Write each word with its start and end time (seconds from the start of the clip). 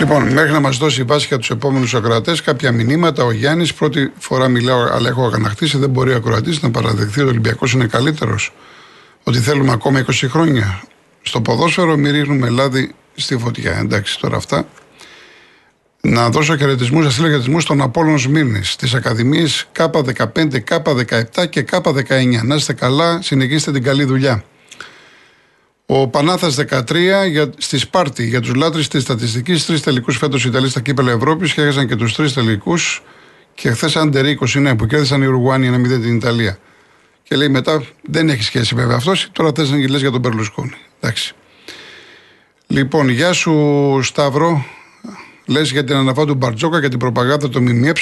Λοιπόν, 0.00 0.32
μέχρι 0.32 0.52
να 0.52 0.60
μας 0.60 0.76
δώσει 0.76 1.00
η 1.00 1.04
βάση 1.04 1.26
για 1.26 1.38
τους 1.38 1.50
επόμενους 1.50 1.94
ακροατές 1.94 2.42
κάποια 2.42 2.72
μηνύματα, 2.72 3.24
ο 3.24 3.32
Γιάννης, 3.32 3.74
πρώτη 3.74 4.12
φορά 4.18 4.48
μιλάω, 4.48 4.80
αλλά 4.92 5.08
έχω 5.08 5.24
αγανακτήσει, 5.26 5.78
δεν 5.78 5.90
μπορεί 5.90 6.12
ο 6.12 6.16
ακροατής 6.16 6.62
να 6.62 6.70
παραδεχθεί 6.70 7.20
ότι 7.20 7.28
ο 7.28 7.30
Ολυμπιακός 7.30 7.72
είναι 7.72 7.86
καλύτερος. 7.86 8.52
Ότι 9.22 9.38
θέλουμε 9.38 9.72
ακόμα 9.72 9.98
20 9.98 10.28
χρόνια. 10.28 10.82
Στο 11.22 11.40
ποδόσφαιρο 11.40 11.96
μη 11.96 12.10
ρίχνουμε 12.10 12.48
λάδι 12.48 12.94
στη 13.14 13.38
φωτιά. 13.38 13.78
Εντάξει, 13.78 14.18
τώρα 14.20 14.36
αυτά. 14.36 14.68
Να 16.00 16.30
δώσω 16.30 16.56
χαιρετισμούς, 16.56 17.04
να 17.04 17.10
στείλω 17.10 17.26
χαιρετισμούς 17.26 17.62
στον 17.62 17.82
Απόλλων 17.82 18.18
Σμύρνη, 18.18 18.64
στι 18.64 18.96
Ακαδημίε 18.96 19.46
K15, 19.76 20.24
K17 20.68 21.48
και 21.50 21.64
K19. 21.70 22.42
Να 22.42 22.54
είστε 22.54 22.72
καλά, 22.72 23.22
συνεχίστε 23.22 23.72
την 23.72 23.82
καλή 23.82 24.04
δουλειά. 24.04 24.44
Ο 25.92 26.08
Πανάθας 26.08 26.54
13 26.54 27.26
για, 27.28 27.50
στη 27.58 27.78
Σπάρτη 27.78 28.26
για 28.26 28.40
τους 28.40 28.54
λάτρε 28.54 28.82
της 28.82 29.02
στατιστικής. 29.02 29.66
Τρεις 29.66 29.80
τελικούς 29.80 30.16
φέτος 30.16 30.44
οι 30.44 30.48
Ιταλοί 30.48 30.68
στα 30.68 30.80
κύπελα 30.80 31.10
Ευρώπης 31.10 31.52
και 31.52 31.60
έχασαν 31.60 31.88
και 31.88 31.96
τους 31.96 32.14
τρεις 32.14 32.32
τελικούς. 32.32 33.02
Και 33.54 33.70
χθες 33.70 33.96
άντερ 33.96 34.24
29 34.26 34.74
που 34.76 34.86
κέρδισαν 34.86 35.22
οι 35.22 35.26
Ουρουγουάνοι 35.26 35.66
ένα 35.66 35.76
0 35.76 36.00
την 36.00 36.16
Ιταλία. 36.16 36.58
Και 37.22 37.36
λέει 37.36 37.48
μετά, 37.48 37.82
δεν 38.02 38.28
έχει 38.28 38.42
σχέση 38.42 38.74
βέβαια 38.74 38.96
αυτός, 38.96 39.28
τώρα 39.32 39.52
θες 39.54 39.70
να 39.70 39.88
λες 39.88 40.00
για 40.00 40.10
τον 40.10 40.22
Περλουσκόνη. 40.22 40.74
Εντάξει. 41.00 41.34
Λοιπόν, 42.66 43.08
γεια 43.08 43.32
σου 43.32 44.00
Σταύρο. 44.02 44.64
Λες 45.46 45.70
για 45.70 45.84
την 45.84 45.96
αναφορά 45.96 46.26
του 46.26 46.34
Μπαρτζόκα 46.34 46.80
και 46.80 46.88
την 46.88 46.98
προπαγάνδα 46.98 47.48
του 47.48 47.62
ΜΜΕ. 47.62 47.92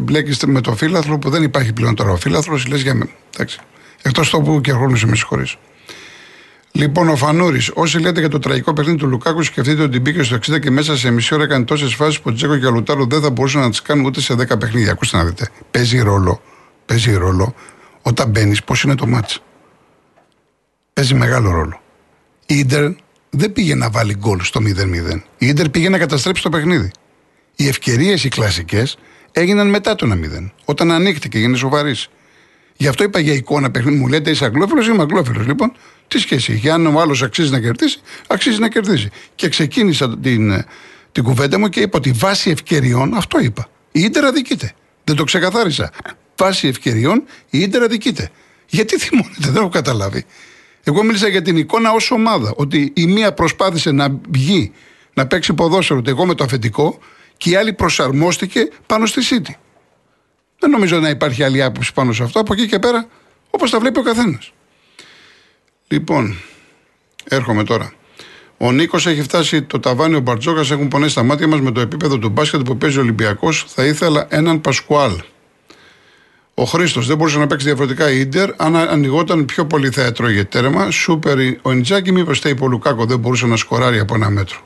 Μπλέκεις 0.00 0.44
με 0.46 0.60
το 0.60 0.74
φύλαθρο 0.74 1.18
που 1.18 1.30
δεν 1.30 1.42
υπάρχει 1.42 1.72
πλέον 1.72 1.94
τώρα 1.94 2.10
ο 2.10 2.16
φύλαθρος. 2.16 2.66
Λες 2.66 2.82
για 2.82 2.94
μένα. 2.94 3.10
Εκτός 4.02 4.30
το 4.30 4.40
που 4.40 4.60
και 4.60 4.70
ερχόμαι 4.70 4.96
σε 4.96 5.06
με 5.06 5.16
συγχωρεί. 5.16 5.46
Λοιπόν, 6.72 7.08
ο 7.08 7.16
Φανούρης, 7.16 7.70
όσοι 7.74 7.98
λέτε 7.98 8.20
για 8.20 8.28
το 8.28 8.38
τραγικό 8.38 8.72
παιχνίδι 8.72 8.98
του 8.98 9.06
Λουκάκου, 9.06 9.42
σκεφτείτε 9.42 9.82
ότι 9.82 10.00
μπήκε 10.00 10.22
στο 10.22 10.36
60 10.36 10.60
και 10.60 10.70
μέσα 10.70 10.96
σε 10.96 11.10
μισή 11.10 11.34
ώρα 11.34 11.42
έκανε 11.42 11.64
τόσες 11.64 11.94
φάσεις 11.94 12.20
που 12.20 12.30
ο 12.30 12.32
Τζέκο 12.32 12.56
και 12.56 12.66
ο 12.66 12.70
Λουτάρο 12.70 13.06
δεν 13.06 13.20
θα 13.20 13.30
μπορούσαν 13.30 13.60
να 13.60 13.70
τις 13.70 13.82
κάνουν 13.82 14.04
ούτε 14.04 14.20
σε 14.20 14.34
10 14.34 14.58
παιχνίδια. 14.58 14.92
Ακούστε 14.92 15.16
να 15.16 15.24
δείτε. 15.24 15.48
Παίζει 15.70 16.00
ρόλο, 16.00 16.42
παίζει 16.86 17.14
ρόλο 17.14 17.54
όταν 18.02 18.28
μπαίνεις, 18.28 18.64
πώς 18.64 18.82
είναι 18.82 18.94
το 18.94 19.06
μάτς. 19.06 19.42
Παίζει 20.92 21.14
μεγάλο 21.14 21.50
ρόλο. 21.50 21.80
Η 22.46 22.58
Ιντερ 22.58 22.90
δεν 23.30 23.52
πήγε 23.52 23.74
να 23.74 23.90
βάλει 23.90 24.14
γκολ 24.14 24.40
στο 24.40 24.60
0-0. 24.60 25.22
Η 25.38 25.46
Ιντερ 25.46 25.68
πήγε 25.68 25.88
να 25.88 25.98
καταστρέψει 25.98 26.42
το 26.42 26.48
παιχνίδι. 26.48 26.90
Οι 27.56 27.68
ευκαιρίες 27.68 28.24
οι 28.24 28.28
κλασικές 28.28 28.98
έγιναν 29.32 29.68
μετά 29.68 29.94
το 29.94 30.06
1-0. 30.06 30.52
Όταν 30.64 30.90
ανοίχτηκε, 30.90 31.38
έγινε 31.38 31.56
σοβαρής. 31.56 32.08
Γι' 32.80 32.88
αυτό 32.88 33.04
είπα 33.04 33.18
για 33.18 33.32
εικόνα 33.32 33.70
παιχνίδι. 33.70 33.98
Μου 33.98 34.06
λέτε 34.06 34.30
είσαι 34.30 34.44
αγγλόφιλος, 34.44 34.86
είμαι 34.86 35.02
αγγλόφιλος. 35.02 35.46
Λοιπόν, 35.46 35.72
τι 36.08 36.18
σχέση 36.18 36.52
έχει; 36.52 36.70
Αν 36.70 36.86
ο 36.86 37.00
άλλος 37.00 37.22
αξίζει 37.22 37.50
να 37.50 37.60
κερδίσει, 37.60 38.00
αξίζει 38.28 38.58
να 38.58 38.68
κερδίσει. 38.68 39.10
Και 39.34 39.48
ξεκίνησα 39.48 40.18
την, 40.18 40.64
την 41.12 41.22
κουβέντα 41.22 41.58
μου 41.58 41.68
και 41.68 41.80
είπα 41.80 41.98
ότι 41.98 42.12
βάσει 42.12 42.50
ευκαιριών, 42.50 43.14
αυτό 43.14 43.40
είπα. 43.40 43.68
Η 43.92 44.00
ίντερ 44.00 44.24
αδικείται. 44.24 44.72
Δεν 45.04 45.16
το 45.16 45.24
ξεκαθάρισα. 45.24 45.90
Βάσει 46.36 46.68
ευκαιριών, 46.68 47.22
η 47.50 47.60
ίντερ 47.60 47.82
αδικείται. 47.82 48.30
Γιατί 48.66 48.98
θυμώνετε, 48.98 49.34
δεν 49.40 49.56
έχω 49.56 49.68
καταλάβει. 49.68 50.24
Εγώ 50.84 51.02
μίλησα 51.02 51.28
για 51.28 51.42
την 51.42 51.56
εικόνα 51.56 51.92
ως 51.92 52.10
ομάδα. 52.10 52.52
Ότι 52.56 52.92
η 52.94 53.06
μία 53.06 53.32
προσπάθησε 53.32 53.90
να 53.90 54.20
βγει, 54.30 54.72
να 55.14 55.26
παίξει 55.26 55.52
ποδόσφαιρο, 55.52 56.02
εγώ 56.06 56.26
με 56.26 56.34
το 56.34 56.44
αφεντικό, 56.44 56.98
και 57.36 57.50
η 57.50 57.54
άλλη 57.54 57.72
προσαρμόστηκε 57.72 58.68
πάνω 58.86 59.06
στη 59.06 59.20
City. 59.30 59.54
Δεν 60.60 60.70
νομίζω 60.70 60.98
να 60.98 61.08
υπάρχει 61.08 61.42
άλλη 61.42 61.62
άποψη 61.62 61.92
πάνω 61.92 62.12
σε 62.12 62.22
αυτό. 62.22 62.40
Από 62.40 62.52
εκεί 62.52 62.66
και 62.66 62.78
πέρα, 62.78 63.06
όπως 63.50 63.70
τα 63.70 63.80
βλέπει 63.80 63.98
ο 63.98 64.02
καθένας. 64.02 64.52
Λοιπόν, 65.88 66.36
έρχομαι 67.24 67.64
τώρα. 67.64 67.92
Ο 68.56 68.72
Νίκος 68.72 69.06
έχει 69.06 69.22
φτάσει 69.22 69.62
το 69.62 69.80
ταβάνι, 69.80 70.14
ο 70.14 70.20
Μπαρτζόκας 70.20 70.70
έχουν 70.70 70.88
πονέσει 70.88 71.14
τα 71.14 71.22
μάτια 71.22 71.46
μας 71.48 71.60
με 71.60 71.72
το 71.72 71.80
επίπεδο 71.80 72.18
του 72.18 72.28
μπάσκετ 72.28 72.60
που 72.60 72.76
παίζει 72.76 72.98
ο 72.98 73.00
Ολυμπιακός. 73.00 73.64
Θα 73.68 73.84
ήθελα 73.84 74.26
έναν 74.30 74.60
Πασκουάλ. 74.60 75.12
Ο 76.54 76.64
Χρήστος 76.64 77.06
δεν 77.06 77.16
μπορούσε 77.16 77.38
να 77.38 77.46
παίξει 77.46 77.66
διαφορετικά 77.66 78.10
η 78.10 78.26
ντερ. 78.26 78.50
Αν 78.56 78.76
ανοιγόταν 78.76 79.44
πιο 79.44 79.66
πολύ 79.66 79.90
θα 79.90 80.02
έτρωγε 80.02 80.44
τέρμα. 80.44 80.90
Σούπερ 80.90 81.38
ο 81.62 81.72
Ιντζάκη, 81.72 82.12
μήπως 82.12 82.40
τα 82.40 82.48
είπε 82.48 82.64
ο 82.64 82.66
Λουκάκο 82.66 83.04
δεν 83.04 83.18
μπορούσε 83.18 83.46
να 83.46 83.56
σκοράρει 83.56 83.98
από 83.98 84.14
ένα 84.14 84.30
μέτρο. 84.30 84.58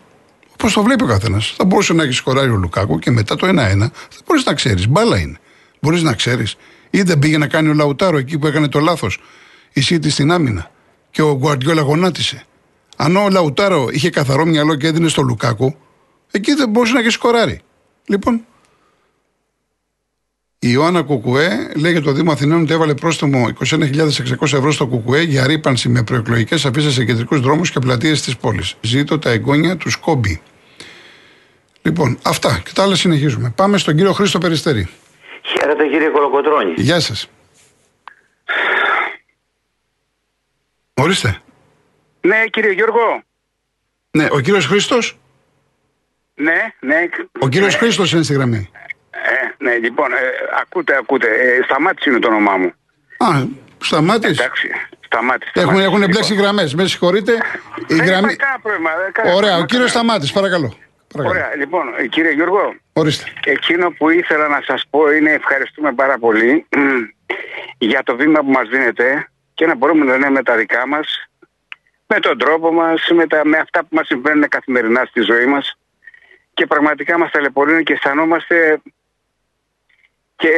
Όπως 0.53 0.73
το 0.73 0.83
βλέπει 0.83 1.05
ο 1.05 1.07
καθένας. 1.07 1.55
Θα 1.57 1.65
μπορούσε 1.65 1.93
να 1.93 2.03
έχει 2.03 2.13
σκοράρει 2.13 2.51
ο 2.51 2.57
Λουκάκο 2.57 2.99
και 2.99 3.11
μετά 3.11 3.37
το 3.37 3.47
1-1 3.47 3.91
θα 4.09 4.21
μπορείς 4.27 4.45
να 4.45 4.55
ξέρεις. 4.55 4.89
Μπάλα 4.89 5.19
είναι. 5.19 5.39
Μπορείς 5.85 6.03
να 6.03 6.15
ξέρεις. 6.15 6.57
Ή 6.91 7.03
δεν 7.03 7.19
πήγε 7.19 7.39
να 7.39 7.47
κάνει 7.47 7.69
ο 7.69 7.75
Λαουτάρο 7.75 8.19
εκεί 8.19 8.39
που 8.39 8.47
έκανε 8.47 8.69
το 8.69 8.81
λάθος. 8.81 9.21
Η 9.73 9.81
Σίτη 9.81 10.11
στην 10.11 10.31
άμυνα. 10.31 10.71
Και 11.11 11.23
ο 11.23 11.37
Γκουαρδιόλα 11.37 11.83
γονάτισε. 11.83 12.45
Αν 12.97 13.17
ο 13.17 13.29
Λαουτάρο 13.29 13.89
είχε 13.91 14.11
καθαρό 14.11 14.45
μυαλό 14.45 14.75
και 14.75 14.87
έδινε 14.87 15.09
στο 15.09 15.23
Λουκάκου, 15.23 15.77
εκεί 16.31 16.55
δεν 16.55 16.69
μπορούσε 16.69 16.93
να 16.93 17.01
έχει 17.01 17.09
σκοράρει. 17.09 17.61
Λοιπόν, 18.07 18.45
η 20.59 20.69
Ιωάννα 20.71 21.03
Κουκουέ 21.03 21.73
λέει 21.77 21.93
για 21.93 22.03
το 22.03 22.13
Δήμο 22.13 22.33
Αθηνών 22.33 22.63
ότι 22.63 22.73
έβαλε 22.73 22.95
πρόστιμο 22.95 23.49
21.600 23.65 24.09
ευρώ 24.41 24.73
στο 24.73 24.87
Κουκουέ 24.87 25.23
για 25.23 25.47
ρήπανση 25.47 25.89
με 25.89 26.03
προεκλογικές 26.03 26.65
αφήσεις 26.65 26.93
σε 26.95 27.05
κεντρικούς 27.05 27.41
δρόμους 27.41 27.71
και 27.71 27.79
πλατείες 27.79 28.23
της 28.23 28.37
πόλης. 28.37 28.75
Ζήτω 28.81 29.19
τα 29.19 29.31
εγγόνια 29.31 29.77
του 29.77 29.91
Σκόμπι. 29.91 30.41
Λοιπόν, 31.83 32.19
αυτά 32.23 32.61
και 32.65 32.71
τα 32.75 32.83
άλλα 32.83 32.95
συνεχίζουμε. 32.95 33.53
Πάμε 33.57 33.79
στον 33.79 33.97
κύριο 33.97 34.13
Χρήστο 34.13 34.39
Περιστέρη. 34.39 34.89
Χαίρετε 35.45 35.87
κύριε 35.89 36.09
Κολοκοτρώνης. 36.09 36.83
Γεια 36.83 37.01
σας. 37.01 37.29
Ορίστε. 40.95 41.39
Ναι 42.21 42.45
κύριε 42.51 42.71
Γιώργο. 42.73 43.23
Ναι, 44.11 44.27
ο 44.31 44.41
κύριος 44.41 44.67
Χρήστος. 44.67 45.19
Ναι, 46.35 46.73
ναι. 46.81 47.09
Ο 47.41 47.49
κύριος 47.49 47.73
ναι. 47.73 47.79
Χρήστος 47.79 48.13
είναι 48.13 48.23
στη 48.23 48.33
γραμμή. 48.33 48.71
Ε, 49.11 49.65
ναι, 49.65 49.75
λοιπόν, 49.77 50.13
ε, 50.13 50.17
ακούτε, 50.61 50.97
ακούτε. 50.97 51.27
Ε, 51.29 51.63
σταμάτης 51.65 52.07
είναι 52.07 52.19
το 52.19 52.29
όνομά 52.29 52.57
μου. 52.57 52.73
Α, 53.17 53.45
σταμάτης. 53.81 54.39
Εντάξει, 54.39 54.69
σταμάτης. 55.01 55.51
Έχουν, 55.55 55.79
έχουν 55.79 55.95
λοιπόν. 55.95 56.09
μπλέξει 56.11 56.35
γραμμές. 56.35 56.75
Με 56.75 56.87
συγχωρείτε. 56.87 57.33
Η 57.33 57.95
Δεν 57.95 58.05
γραμμή... 58.05 58.33
υπάρχει 58.33 58.37
κανένα 58.37 58.61
πρόβλημα. 58.63 58.91
δεν 59.03 59.13
κανένα 59.13 59.35
Ωραία, 59.35 59.51
ο 59.51 59.57
πρόβλημα, 59.57 59.67
κύριος 59.67 59.93
κανένα. 59.93 60.09
Σταμάτης, 60.09 60.33
παρακαλώ. 60.33 60.77
Παρακαλώ. 61.17 61.41
Ωραία, 61.41 61.57
λοιπόν, 61.57 61.95
ε, 61.99 62.07
κύριε 62.07 62.31
Γιώργο, 62.31 62.75
Ορίστε. 62.93 63.33
εκείνο 63.45 63.91
που 63.91 64.11
ήθελα 64.11 64.49
να 64.49 64.61
σας 64.67 64.85
πω 64.91 65.11
είναι 65.11 65.31
ευχαριστούμε 65.31 65.93
πάρα 65.93 66.19
πολύ 66.19 66.67
για 67.79 68.03
το 68.03 68.17
βήμα 68.17 68.41
που 68.41 68.51
μας 68.51 68.69
δίνετε 68.69 69.29
και 69.55 69.67
να 69.67 69.75
μπορούμε 69.75 70.05
να 70.05 70.19
λέμε 70.19 70.43
τα 70.43 70.57
δικά 70.57 70.87
μας 70.87 71.29
με 72.07 72.21
τον 72.21 72.39
τρόπο 72.39 72.73
μας, 72.73 73.09
με, 73.15 73.27
τα, 73.27 73.41
με 73.45 73.57
αυτά 73.57 73.81
που 73.81 73.89
μας 73.91 74.07
συμβαίνουν 74.07 74.49
καθημερινά 74.49 75.05
στη 75.05 75.21
ζωή 75.21 75.47
μας 75.47 75.79
και 76.55 76.67
πραγματικά 76.67 77.19
μας 77.19 77.31
ταλαιπωρούν 77.31 77.83
και 77.85 77.93
αισθανόμαστε 77.93 78.81
και, 80.37 80.53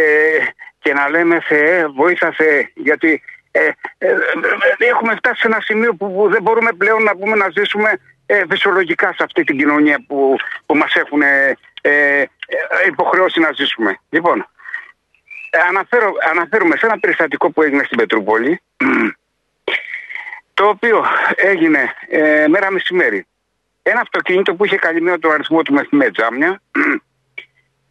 και 0.79 0.93
να 0.93 1.09
λέμε 1.09 1.41
Θεέ, 1.41 1.87
βοήθα 1.87 2.33
Θεέ, 2.33 2.71
γιατί 2.75 3.23
ε, 3.51 3.65
ε, 3.99 4.07
ε, 4.07 4.09
ε, 4.79 4.87
έχουμε 4.87 5.15
φτάσει 5.15 5.41
σε 5.41 5.47
ένα 5.47 5.61
σημείο 5.61 5.95
που, 5.95 6.13
που 6.13 6.29
δεν 6.31 6.43
μπορούμε 6.43 6.73
πλέον 6.73 7.03
να 7.03 7.17
πούμε 7.17 7.37
να 7.37 7.49
ζήσουμε 7.57 7.99
ε, 8.27 8.43
φυσιολογικά 8.51 9.13
σε 9.13 9.23
αυτή 9.23 9.45
την 9.45 9.59
κοινωνία 9.59 10.05
που, 10.07 10.37
που 10.67 10.77
μας 10.77 10.95
έχουν 10.95 11.23
ε, 11.23 11.57
ε, 11.81 12.27
υποχρεώσει 12.87 13.41
να 13.41 13.53
ζήσουμε. 13.53 14.01
Λοιπόν, 14.11 14.47
ε, 15.51 15.59
αναφέρω, 15.69 16.13
αναφέρουμε 16.31 16.77
σε 16.77 16.87
ένα 16.87 16.99
περιστατικό 16.99 17.51
που 17.51 17.63
έγινε 17.63 17.83
στην 17.85 17.99
Πετρούπολη 17.99 18.61
το 20.55 20.69
οποίο 20.69 21.05
έγινε 21.37 21.93
ε, 22.09 22.47
μέρα 22.49 22.71
μεσημέρι. 22.71 23.27
Ένα 23.83 24.01
αυτοκίνητο 24.01 24.55
που 24.55 24.65
είχε 24.65 24.77
καλυμμένο 24.77 25.19
τον 25.19 25.33
αριθμό 25.33 25.63
του 25.63 25.73
με, 25.73 25.87
με 25.91 26.11
τζάμια 26.11 26.63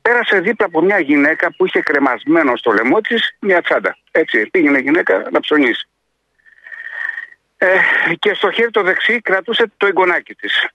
πέρασε 0.01 0.39
δίπλα 0.39 0.65
από 0.65 0.81
μια 0.81 0.99
γυναίκα 0.99 1.53
που 1.55 1.65
είχε 1.65 1.79
κρεμασμένο 1.79 2.55
στο 2.55 2.71
λαιμό 2.71 3.01
της 3.01 3.35
μια 3.39 3.61
τσάντα. 3.61 3.97
Έτσι, 4.11 4.49
πήγαινε 4.49 4.77
η 4.77 4.81
γυναίκα 4.81 5.27
να 5.31 5.39
ψωνίσει. 5.39 5.87
Ε, 7.65 8.15
και 8.19 8.33
στο 8.33 8.51
χέρι 8.51 8.71
το 8.71 8.81
δεξί 8.81 9.21
κρατούσε 9.21 9.71
το 9.77 9.85
εγγονάκι 9.85 10.35
της. 10.35 10.67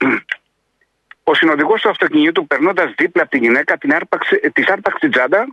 Ο 1.24 1.34
συνοδηγός 1.34 1.80
του 1.80 1.88
αυτοκινήτου, 1.88 2.46
περνώντας 2.46 2.92
δίπλα 2.96 3.22
από 3.22 3.30
τη 3.30 3.38
γυναίκα, 3.38 3.78
την 3.78 3.94
άρπαξε, 3.94 4.36
της 4.52 4.68
άρπαξε 4.68 4.98
την 4.98 5.10
τσάντα 5.10 5.46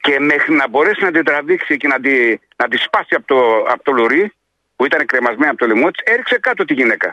και 0.00 0.20
μέχρι 0.20 0.54
να 0.54 0.68
μπορέσει 0.68 1.04
να 1.04 1.10
την 1.10 1.24
τραβήξει 1.24 1.76
και 1.76 1.88
να 1.88 2.00
τη, 2.00 2.38
να 2.56 2.68
τη 2.68 2.76
σπάσει 2.76 3.14
από 3.14 3.26
το, 3.26 3.56
από 3.56 3.84
το 3.84 3.92
λουρί, 3.92 4.32
που 4.76 4.84
ήταν 4.84 5.06
κρεμασμένη 5.06 5.50
από 5.50 5.58
το 5.58 5.66
λαιμό 5.66 5.90
της, 5.90 6.02
έριξε 6.04 6.38
κάτω 6.38 6.64
τη 6.64 6.74
γυναίκα. 6.74 7.12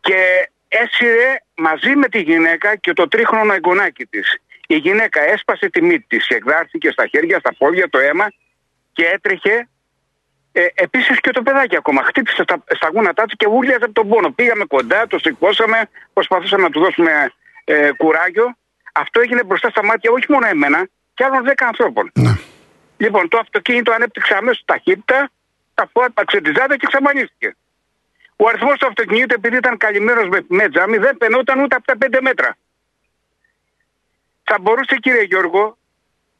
Και 0.00 0.50
έσυρε 0.68 1.36
μαζί 1.54 1.96
με 1.96 2.08
τη 2.08 2.20
γυναίκα 2.20 2.76
και 2.76 2.92
το 2.92 3.08
τρίχρονο 3.08 3.52
εγγονάκι 3.52 4.06
της. 4.06 4.38
Η 4.66 4.76
γυναίκα 4.76 5.20
έσπασε 5.20 5.68
τη 5.68 5.82
μύτη 5.82 6.04
της 6.08 6.26
και 6.26 6.34
εκδάρθηκε 6.34 6.90
στα 6.90 7.06
χέρια, 7.06 7.38
στα 7.38 7.54
πόδια, 7.54 7.88
το 7.88 7.98
αίμα 7.98 8.32
και 8.92 9.06
έτρεχε. 9.06 9.68
Ε, 10.52 10.66
Επίσης 10.74 11.20
και 11.20 11.30
το 11.30 11.42
παιδάκι 11.42 11.76
ακόμα. 11.76 12.02
Χτύπησε 12.02 12.42
στα, 12.42 12.64
στα 12.66 12.90
γόνατά 12.94 13.24
του 13.24 13.36
και 13.36 13.48
βούλιαζε 13.48 13.84
από 13.84 13.92
τον 13.92 14.08
πόνο. 14.08 14.30
Πήγαμε 14.30 14.64
κοντά, 14.64 15.06
το 15.06 15.18
σηκώσαμε, 15.18 15.88
προσπαθούσαμε 16.12 16.62
να 16.62 16.70
του 16.70 16.80
δώσουμε 16.80 17.32
ε, 17.64 17.90
κουράγιο. 17.92 18.56
Αυτό 18.92 19.20
έγινε 19.20 19.44
μπροστά 19.44 19.70
στα 19.70 19.84
μάτια 19.84 20.10
όχι 20.10 20.26
μόνο 20.28 20.46
εμένα, 20.46 20.88
και 21.14 21.24
άλλων 21.24 21.44
10 21.46 21.52
ανθρώπων. 21.58 22.10
Ναι. 22.14 22.34
Λοιπόν, 22.96 23.28
το 23.28 23.38
αυτοκίνητο 23.38 23.92
ανέπτυξε 23.92 24.34
αμέσως 24.34 24.62
ταχύτητα, 24.64 25.30
αφού 25.74 26.02
άρπαξε 26.02 26.40
τη 26.40 26.50
ζάτα 26.56 26.76
και 26.76 26.86
εξαφανίστηκε. 26.88 27.56
Ο 28.36 28.48
αριθμός 28.48 28.78
του 28.78 28.86
αυτοκινήτου, 28.86 29.34
επειδή 29.34 29.56
ήταν 29.56 29.76
καλυμμένος 29.76 30.28
με, 30.28 30.44
με 30.48 30.68
τζάμι, 30.68 30.96
δεν 30.96 31.16
πενόταν 31.16 31.60
ούτε 31.60 31.74
από 31.76 31.84
τα 31.84 31.94
5 32.10 32.18
μέτρα. 32.22 32.56
Θα 34.44 34.58
μπορούσε, 34.60 34.96
κύριε 34.96 35.22
Γιώργο, 35.22 35.76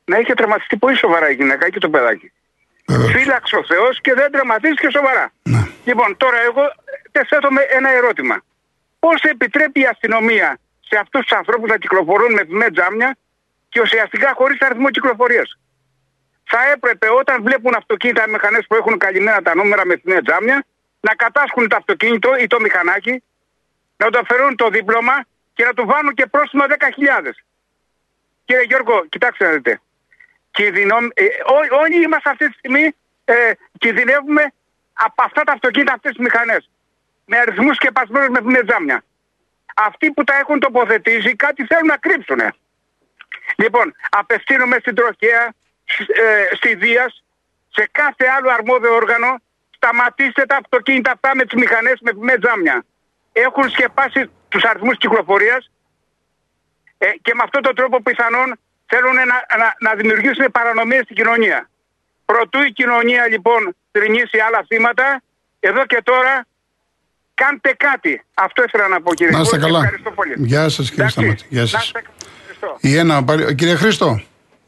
να 0.05 0.19
είχε 0.19 0.35
τραυματιστεί 0.35 0.77
πολύ 0.77 0.97
σοβαρά 0.97 1.31
η 1.31 1.35
γυναίκα 1.35 1.71
και 1.71 1.79
το 1.79 1.91
παιδάκι. 1.91 2.33
Βεβαίως. 2.91 3.13
Φύλαξε 3.13 3.57
ο 3.57 3.65
Θεός 3.65 4.01
και 4.01 4.15
δεν 4.15 4.33
τραυματίστηκε 4.33 4.89
σοβαρά. 4.91 5.33
Ναι. 5.43 5.63
Λοιπόν, 5.85 6.17
τώρα 6.17 6.39
εγώ 6.49 6.63
τε 7.13 7.21
θέτω 7.29 7.51
με 7.51 7.63
ένα 7.79 7.91
ερώτημα. 7.91 8.37
Πώς 8.99 9.23
επιτρέπει 9.23 9.81
η 9.81 9.87
αστυνομία 9.87 10.59
σε 10.89 10.97
αυτούς 11.03 11.21
τους 11.21 11.37
ανθρώπους 11.41 11.69
να 11.71 11.79
κυκλοφορούν 11.79 12.33
με, 12.33 12.43
με 12.47 12.71
τζάμια 12.71 13.17
και 13.69 13.81
ουσιαστικά 13.81 14.33
χωρίς 14.35 14.61
αριθμό 14.61 14.91
κυκλοφορίας; 14.91 15.59
Θα 16.45 16.61
έπρεπε 16.75 17.07
όταν 17.21 17.43
βλέπουν 17.43 17.75
αυτοκίνητα 17.77 18.29
μηχανές 18.29 18.65
που 18.69 18.75
έχουν 18.75 18.99
καλυμμένα 18.99 19.43
τα 19.43 19.55
νούμερα 19.55 19.87
με 19.87 20.01
με 20.03 20.23
τζάμια 20.23 20.65
να 21.01 21.15
κατάσχουν 21.15 21.69
το 21.69 21.77
αυτοκίνητο 21.77 22.37
ή 22.37 22.47
το 22.47 22.61
μηχανάκι, 22.61 23.23
να 23.97 24.11
του 24.11 24.19
αφαιρούν 24.19 24.57
το 24.57 24.69
δίπλωμα 24.69 25.25
και 25.55 25.65
να 25.65 25.73
του 25.73 25.87
βάλουν 25.87 26.15
και 26.15 26.27
πρόστιμο 26.27 26.65
10.000. 26.69 27.31
Κύριε 28.45 28.63
Γιώργο, 28.63 29.05
κοιτάξτε 29.09 29.45
να 29.45 29.51
δείτε. 29.51 29.81
Κινδυνο... 30.51 30.97
Ε, 31.15 31.25
ό- 31.25 31.77
όλοι 31.81 32.03
είμαστε 32.03 32.31
αυτή 32.31 32.49
τη 32.49 32.53
στιγμή 32.59 32.95
ε, 33.25 33.53
κινδυνεύουμε 33.79 34.53
από 34.93 35.23
αυτά 35.23 35.43
τα 35.43 35.53
αυτοκίνητα, 35.53 35.93
αυτές 35.93 36.13
τις 36.13 36.21
μηχανές. 36.25 36.71
Με 37.25 37.39
αριθμούς 37.39 37.77
σκεπασμένους 37.77 38.29
με, 38.29 38.41
με 38.41 38.63
τζάμια. 38.65 39.05
Αυτοί 39.77 40.11
που 40.11 40.25
τα 40.25 40.35
έχουν 40.39 40.61
τοποθετήσει 40.61 41.37
κάτι 41.37 41.67
θέλουν 41.67 41.87
να 41.87 41.97
κρύψουν. 41.97 42.41
Λοιπόν, 43.57 43.95
απευθύνομαι 44.11 44.77
στην 44.81 44.95
τροχέα, 44.95 45.55
σ- 45.85 46.19
ε, 46.19 46.49
στη 46.53 46.75
Δίας, 46.75 47.25
σε 47.71 47.89
κάθε 47.93 48.27
άλλο 48.37 48.51
αρμόδιο 48.51 48.95
όργανο, 48.95 49.37
σταματήστε 49.71 50.45
τα 50.47 50.57
αυτοκίνητα 50.57 51.11
αυτά 51.13 51.37
με 51.37 51.45
τις 51.45 51.61
μηχανές 51.61 52.01
με, 52.01 52.11
με 52.15 52.39
τζάμια. 52.39 52.85
Έχουν 53.33 53.71
σκεπάσει 53.71 54.31
τους 54.49 54.63
αριθμούς 54.65 54.97
κυκλοφορίας 54.97 55.71
ε, 56.99 57.11
και 57.23 57.35
με 57.35 57.43
αυτόν 57.45 57.63
τον 57.63 57.75
τρόπο 57.75 58.03
πιθανόν 58.03 58.59
θέλουν 58.91 59.15
να, 59.31 59.37
να, 59.63 59.69
να 59.87 59.91
δημιουργήσουν 60.01 60.45
παρανομίες 60.59 61.03
στην 61.07 61.17
κοινωνία. 61.21 61.59
Προτού 62.31 62.61
η 62.71 62.73
κοινωνία 62.73 63.23
λοιπόν 63.33 63.61
τρινήσει 63.91 64.39
άλλα 64.47 64.61
θύματα, 64.69 65.07
εδώ 65.61 65.83
και 65.87 66.01
τώρα 66.11 66.35
κάντε 67.35 67.73
κάτι. 67.87 68.13
Αυτό 68.35 68.63
ήθελα 68.67 68.89
να 68.89 68.99
πω 69.03 69.15
κύριε 69.15 69.33
Να 69.37 69.41
είστε 69.41 69.57
Γιώργο, 69.57 69.67
και 69.67 69.73
καλά. 69.73 69.85
Ευχαριστώ 69.85 70.11
πολύ. 70.19 70.35
Γεια 70.53 70.69
σας, 70.69 70.87
κύριε 70.91 71.05
Εντάξει, 71.05 71.21
Σταμάτη. 71.21 71.45
Γεια 71.49 71.67
σας. 71.67 71.73
Να 71.73 71.81
είστε 71.81 72.01
καλά. 72.01 72.17
Ευχαριστώ. 72.41 72.89
Η 72.89 72.97
ένα, 73.03 73.25
πάλι- 73.25 73.55
κύριε 73.55 73.75
Χρήστο. 73.83 74.09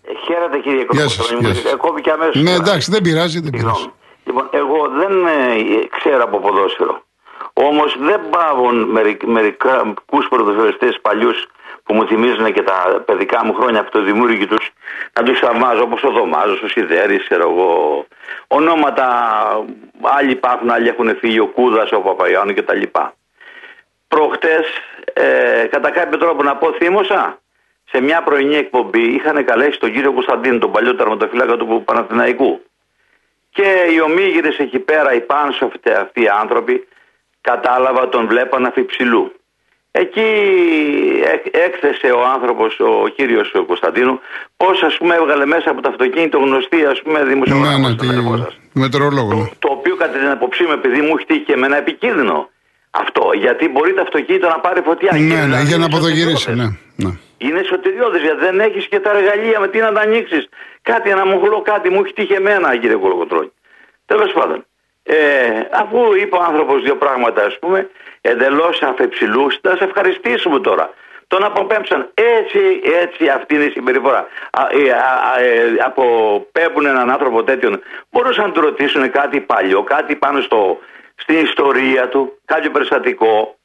Ε, 0.08 0.12
Χαίρετε 0.26 0.58
κύριε 0.58 0.84
Γεια 0.90 1.08
σας, 1.08 1.16
Κολοκοτρώνη. 1.16 1.52
γεια 1.54 1.62
σας. 1.62 1.72
Ε, 1.72 1.76
Κόβει 1.76 2.00
και 2.00 2.10
αμέσως. 2.10 2.34
Ναι, 2.42 2.50
τώρα. 2.50 2.62
εντάξει, 2.62 2.90
δεν 2.90 3.02
πειράζει, 3.02 3.38
δεν 3.40 3.50
πειράζει. 3.50 3.75
Συγγνώμη. 3.75 3.92
Λοιπόν, 4.26 4.48
εγώ 4.52 4.78
δεν 5.00 5.12
ε, 5.26 5.86
ξέρω 5.96 6.22
από 6.22 6.38
ποδόσφαιρο. 6.44 6.94
Όμως 7.52 7.96
δεν 8.08 8.20
πάβουν 8.30 8.76
μερικούς 9.36 10.25
πρωτοβουλευτέ 10.28 10.88
παλιούς 11.02 11.38
που 11.84 11.94
μου 11.94 12.06
θυμίζουν 12.06 12.52
και 12.52 12.62
τα 12.62 13.02
παιδικά 13.06 13.44
μου 13.44 13.55
χρόνια 13.55 13.81
από 13.81 13.90
το 13.90 14.02
δημιούργη 14.02 14.46
τους 14.46 14.70
να 15.12 15.23
τους 15.23 15.38
θαυμάζω 15.38 15.82
όπως 15.82 16.02
ο 16.02 16.11
Δωμάζος, 16.11 16.62
ο 16.62 16.69
Σιδέρης, 16.69 17.25
ξέρω 17.25 17.50
εγώ. 17.50 18.06
Ονόματα 18.46 19.06
άλλοι 20.02 20.31
υπάρχουν, 20.31 20.70
άλλοι 20.70 20.88
έχουν 20.88 21.17
φύγει, 21.17 21.38
ο 21.38 21.46
Κούδας, 21.46 21.93
ο 21.93 22.00
Παπαγιάννου 22.00 22.55
κτλ. 22.55 22.82
Προχτές, 24.08 24.67
ε, 25.12 25.67
κατά 25.70 25.90
κάποιο 25.90 26.19
τρόπο 26.19 26.43
να 26.43 26.56
πω, 26.56 26.73
θύμωσα 26.73 27.40
σε 27.85 28.00
μια 28.00 28.23
πρωινή 28.23 28.56
εκπομπή 28.56 29.14
είχαν 29.14 29.44
καλέσει 29.44 29.78
τον 29.78 29.93
κύριο 29.93 30.12
Κωνσταντίνο, 30.12 30.58
τον 30.58 30.70
παλιό 30.70 30.94
τερματοφύλακα 30.94 31.56
του 31.56 31.82
Παναθηναϊκού. 31.85 32.62
Και 33.50 33.87
οι 33.93 34.00
ομίγυρες 34.00 34.58
εκεί 34.58 34.78
πέρα, 34.78 35.14
οι 35.14 35.20
πάνσοφτε 35.20 36.00
αυτοί 36.00 36.23
οι 36.23 36.28
άνθρωποι, 36.28 36.88
κατάλαβα 37.40 38.08
τον 38.08 38.26
βλέπαν 38.26 38.67
αφιψηλού. 38.67 39.32
Εκεί 39.94 40.28
έκ- 41.32 41.56
έκθεσε 41.56 42.06
ο 42.12 42.22
άνθρωπος, 42.34 42.80
ο 42.80 43.08
κύριος 43.08 43.52
Κωνσταντίνου, 43.66 44.20
πώς 44.56 44.82
ας 44.82 44.96
πούμε 44.96 45.14
έβγαλε 45.14 45.46
μέσα 45.46 45.70
από 45.70 45.80
το 45.82 45.88
αυτοκίνητο 45.88 46.38
γνωστή 46.38 46.84
ας 46.84 47.02
πούμε 47.02 47.18
Ναι, 47.18 47.24
δημοσιογράφος 47.24 47.78
ναι, 47.78 47.84
στον 47.86 47.96
τη 47.98 48.08
αδερφό 48.08 48.36
σας. 48.36 48.58
μετεωρολόγο. 48.72 49.34
ναι. 49.34 49.44
Το, 49.44 49.54
το 49.58 49.68
οποίο 49.72 49.96
κατά 49.96 50.18
την 50.18 50.28
απόψή 50.28 50.62
μου, 50.64 50.72
επειδή 50.72 51.00
μου 51.00 51.14
έχει 51.16 51.26
τύχει 51.26 51.40
και 51.40 51.52
εμένα 51.52 51.76
επικίνδυνο 51.76 52.50
αυτό, 52.90 53.30
γιατί 53.34 53.68
μπορεί 53.68 53.92
το 53.94 54.00
αυτοκίνητο 54.00 54.48
να 54.48 54.58
πάρει 54.58 54.80
φωτιά. 54.80 55.08
Και 55.10 55.18
Ναι, 55.18 55.34
ναι, 55.34 55.42
δηλαδή 55.42 55.66
για 55.66 55.76
να 55.78 55.84
είναι 55.84 55.94
αποδογυρίσει, 55.94 56.36
σωτηριώδες. 56.36 56.76
ναι. 56.96 57.06
ναι. 57.08 57.12
Είναι 57.38 57.62
σωτηριώδη 57.62 58.18
γιατί 58.18 58.38
δεν 58.38 58.60
έχεις 58.60 58.86
και 58.86 59.00
τα 59.00 59.10
εργαλεία 59.16 59.60
με 59.60 59.68
τι 59.68 59.78
να 59.78 59.92
τα 59.92 60.00
ανοίξεις. 60.00 60.48
Κάτι, 60.82 61.10
ένα 61.10 61.26
μουχλό, 61.26 61.62
κάτι 61.62 61.90
μου 61.90 62.00
έχει 62.04 62.12
τύχει 62.12 62.32
εμένα, 62.32 62.76
κύριε 62.76 62.96
Κολοκοτρόνη. 62.96 63.52
Τέλος 64.06 64.32
πάντων, 64.32 64.64
ε, 65.02 65.16
αφού 65.72 65.99
είπε 66.22 66.37
ο 66.37 66.42
άνθρωπος 66.49 66.82
δύο 66.82 66.96
πράγματα, 66.96 67.44
ας 67.44 67.58
πούμε, 67.58 67.90
εντελώς 68.31 68.83
αφεψηλούς, 68.83 69.52
να 69.62 69.73
σε 69.79 69.85
ευχαριστήσουμε 69.85 70.59
τώρα. 70.61 70.87
Τον 71.26 71.45
αποπέμψαν. 71.45 72.00
Έτσι, 72.38 72.61
έτσι 73.02 73.23
αυτή 73.38 73.55
είναι 73.55 73.64
η 73.64 73.71
συμπεριφορά. 73.71 74.26
Α, 74.50 74.62
ε, 74.79 74.91
α, 74.93 75.12
α, 75.31 75.41
ε, 75.43 75.50
αποπέμπουν 75.88 76.87
έναν 76.87 77.11
άνθρωπο 77.11 77.43
τέτοιον. 77.45 77.81
Μπορούσαν 78.11 78.45
να 78.47 78.52
του 78.52 78.61
ρωτήσουν 78.61 79.11
κάτι 79.11 79.41
παλιό, 79.41 79.83
κάτι 79.83 80.14
πάνω 80.17 80.41
στο, 80.41 80.79
στην 81.14 81.37
ιστορία 81.45 82.09
του, 82.09 82.38
κάποιο 82.45 82.71
περιστατικό. 82.71 83.57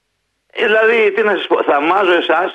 Ε, 0.52 0.66
Δηλαδή, 0.66 1.12
τι 1.16 1.22
να 1.24 1.32
σας 1.38 1.48
πω, 1.48 1.64
θαυμάζω 1.70 2.14
εσάς 2.24 2.50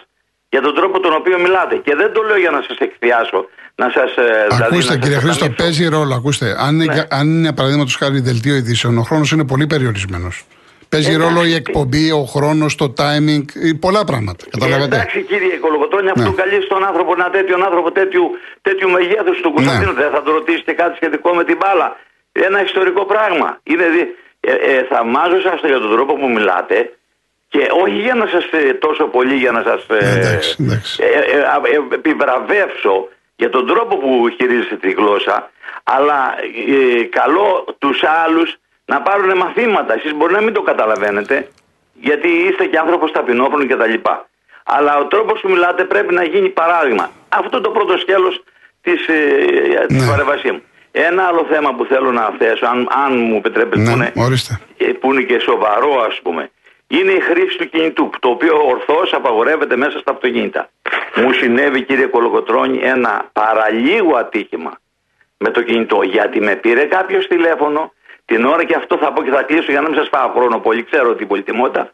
για 0.51 0.61
τον 0.61 0.75
τρόπο 0.75 1.01
τον 1.01 1.13
οποίο 1.15 1.39
μιλάτε. 1.39 1.77
Και 1.77 1.95
δεν 1.95 2.13
το 2.13 2.23
λέω 2.23 2.39
για 2.39 2.51
να 2.51 2.63
σας 2.69 2.77
εκθιάσω, 2.79 3.41
να 3.75 3.91
σας. 3.95 4.11
Δηλαδή, 4.15 4.65
Ακούστε, 4.65 4.93
να 4.93 4.99
κύριε 4.99 5.15
σας 5.15 5.23
Χρήστο, 5.25 5.45
ανταμείψω. 5.45 5.63
παίζει 5.65 5.89
ρόλο. 5.89 6.15
Ακούστε, 6.15 6.57
αν, 6.59 6.81
είναι, 6.81 6.95
Ναι. 6.95 7.03
αν 7.11 7.27
είναι 7.29 7.53
παραδείγματο 7.53 7.91
χάρη 7.99 8.21
δελτίο 8.21 8.55
ειδήσεων, 8.55 8.99
ο 8.99 9.03
χρόνος 9.03 9.31
είναι 9.33 9.47
πολύ 9.47 9.67
περιορισμένος. 9.67 10.45
Παίζει 10.93 11.11
Εντάξει. 11.13 11.35
ρόλο 11.35 11.45
η 11.53 11.55
εκπομπή, 11.55 12.11
ο 12.23 12.25
χρόνος, 12.35 12.75
το 12.83 12.87
timing, 13.01 13.45
ε, 13.67 13.71
πολλά 13.85 14.03
πράγματα. 14.11 14.43
Καταλαβαίνετε. 14.51 14.97
Εντάξει 14.97 15.23
κύριε 15.31 15.57
Κολοκοτρόνη, 15.65 16.09
αφού 16.11 16.21
Ναι. 16.23 16.27
του 16.29 16.35
καλείς 16.35 16.67
τον 16.73 16.85
άνθρωπο, 16.85 17.11
ένα 17.19 17.31
τέτοιον 17.31 17.61
άνθρωπο 17.69 17.89
τέτοιου, 17.93 18.25
τέτοιου 18.63 18.89
μεγέθους 18.91 19.41
του 19.43 19.53
Κωνσταντίνου, 19.53 19.93
Ναι. 19.93 20.01
δεν 20.03 20.11
θα 20.15 20.23
του 20.23 20.33
ρωτήσετε 20.33 20.73
κάτι 20.73 20.95
σχετικό 21.01 21.29
με 21.39 21.45
την 21.45 21.57
μπάλα. 21.61 21.89
Ένα 22.33 22.59
ιστορικό 22.69 23.03
πράγμα. 23.13 23.49
Είναι 23.63 23.87
δι... 23.95 24.03
ε, 24.41 24.53
ε, 24.53 24.85
θαυμάζω 24.91 25.41
σας 25.41 25.61
για 25.73 25.79
τον 25.85 25.91
τρόπο 25.95 26.13
που 26.21 26.29
μιλάτε 26.37 26.79
και 27.49 27.63
όχι 27.85 27.99
για 28.07 28.15
να 28.15 28.27
σας 28.27 28.45
ε, 28.53 28.73
τόσο 28.87 29.05
πολύ 29.05 29.35
για 29.35 29.53
να 29.57 29.63
σας 29.69 29.81
ε, 29.89 30.19
Εντάξει, 30.19 30.57
εντάξει. 30.61 31.03
ε, 31.03 31.07
ε, 31.07 31.37
ε, 31.37 31.75
ε, 31.77 31.95
επιβραβεύσω 31.95 33.09
για 33.37 33.51
τον 33.51 33.67
τρόπο 33.67 33.97
που 33.97 34.11
χειρίζεστε 34.37 34.77
τη 34.77 34.91
γλώσσα 34.91 35.51
αλλά 35.83 36.35
ε, 37.01 37.03
καλό 37.19 37.49
τους 37.79 37.99
άλλους 38.25 38.57
να 38.93 39.01
πάρουν 39.07 39.37
μαθήματα. 39.37 39.95
Εσείς 39.95 40.13
μπορεί 40.15 40.33
να 40.33 40.41
μην 40.41 40.53
το 40.53 40.63
καταλαβαίνετε 40.63 41.49
γιατί 42.07 42.29
είστε 42.29 42.65
και 42.71 42.79
άνθρωπος 42.79 43.13
ταπεινόφωνο 43.13 43.65
και 43.65 43.77
τα 43.77 43.87
λοιπά. 43.87 44.27
Αλλά 44.65 44.93
ο 44.99 45.05
τρόπος 45.07 45.41
που 45.41 45.49
μιλάτε 45.51 45.85
πρέπει 45.85 46.15
να 46.15 46.25
γίνει 46.25 46.49
παράδειγμα. 46.49 47.11
Αυτό 47.29 47.61
το 47.61 47.71
πρώτο 47.71 47.99
σκέλος 47.99 48.35
της, 48.83 49.07
ε, 49.09 49.87
της 49.87 50.01
Ναι. 50.03 50.09
παρεμβασίας 50.11 50.53
μου. 50.55 50.63
Ένα 50.93 51.23
άλλο 51.23 51.47
θέμα 51.53 51.75
που 51.75 51.85
θέλω 51.85 52.13
να 52.13 52.35
θέσω, 52.39 52.67
αν, 52.67 52.89
αν 53.05 53.13
μου 53.19 53.37
επιτρέπετε, 53.37 53.77
που, 53.83 53.89
Ναι, 53.89 53.93
είναι, 53.93 54.13
ορίστε. 54.27 54.61
ε, 54.77 54.85
που 55.01 55.13
είναι 55.13 55.23
και 55.23 55.39
σοβαρό 55.39 56.05
ας 56.09 56.21
πούμε, 56.23 56.51
είναι 56.87 57.13
η 57.13 57.21
χρήση 57.21 57.57
του 57.59 57.69
κινητού, 57.69 58.11
το 58.21 58.29
οποίο 58.29 58.55
ορθώς 58.67 59.13
απαγορεύεται 59.15 59.77
μέσα 59.77 59.99
στα 59.99 60.11
αυτοκίνητα. 60.11 60.69
Μου 61.17 61.33
συνέβη 61.33 61.83
κύριε 61.83 62.07
Κολοκοτρώνη 62.07 62.79
ένα 62.83 63.29
παραλίγο 63.33 64.17
ατύχημα 64.17 64.73
με 65.39 65.51
το 65.51 65.63
κινητό, 65.63 66.03
γιατί 66.03 66.41
με 66.41 66.55
πήρε 66.57 66.85
κάποιος 66.85 67.27
τηλέφωνο 67.27 67.93
την 68.25 68.45
ώρα 68.45 68.65
και 68.65 68.77
αυτό 68.77 68.97
θα 68.97 69.13
πω 69.13 69.23
και 69.23 69.31
θα 69.31 69.43
κλείσω 69.43 69.71
για 69.71 69.81
να 69.81 69.89
μην 69.89 69.99
σας 69.99 70.09
φάω 70.09 70.29
χρόνο 70.29 70.59
πολύ, 70.59 70.85
ξέρω 70.85 71.15
την 71.15 71.27
πολυτιμότητα. 71.27 71.93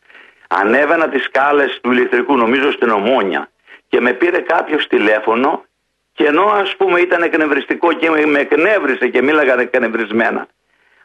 Ανέβαινα 0.48 1.08
τις 1.08 1.22
σκάλες 1.22 1.78
του 1.82 1.92
ηλεκτρικού, 1.92 2.36
νομίζω 2.36 2.70
στην 2.70 2.90
Ομόνια. 2.90 3.50
Και 3.88 4.00
με 4.00 4.12
πήρε 4.12 4.40
κάποιος 4.40 4.86
τηλέφωνο 4.86 5.64
και 6.12 6.24
ενώ 6.26 6.44
ας 6.44 6.76
πούμε 6.76 7.00
ήταν 7.00 7.22
εκνευριστικό 7.22 7.92
και 7.92 8.10
με 8.26 8.38
εκνεύρισε 8.38 9.08
και 9.08 9.22
μίλαγα 9.22 9.60
εκνευρισμένα. 9.60 10.46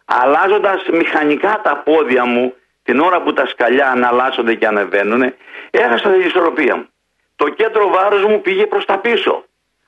Αλλάζοντας 0.05 0.83
μηχανικά 0.91 1.61
τα 1.63 1.77
πόδια 1.77 2.25
μου 2.25 2.53
την 2.83 2.99
ώρα 2.99 3.21
που 3.21 3.33
τα 3.33 3.45
σκαλιά 3.45 3.89
αναλάσσονται 3.89 4.53
και 4.55 4.67
ανεβαίνουν, 4.67 5.33
έχασα 5.71 6.09
την 6.09 6.21
ισορροπία 6.21 6.75
μου. 6.75 6.87
Το 7.35 7.49
κέντρο 7.49 7.87
βάρους 7.89 8.23
μου 8.23 8.41
πήγε 8.41 8.65
προς 8.65 8.85
τα 8.85 8.97
πίσω. 8.97 9.45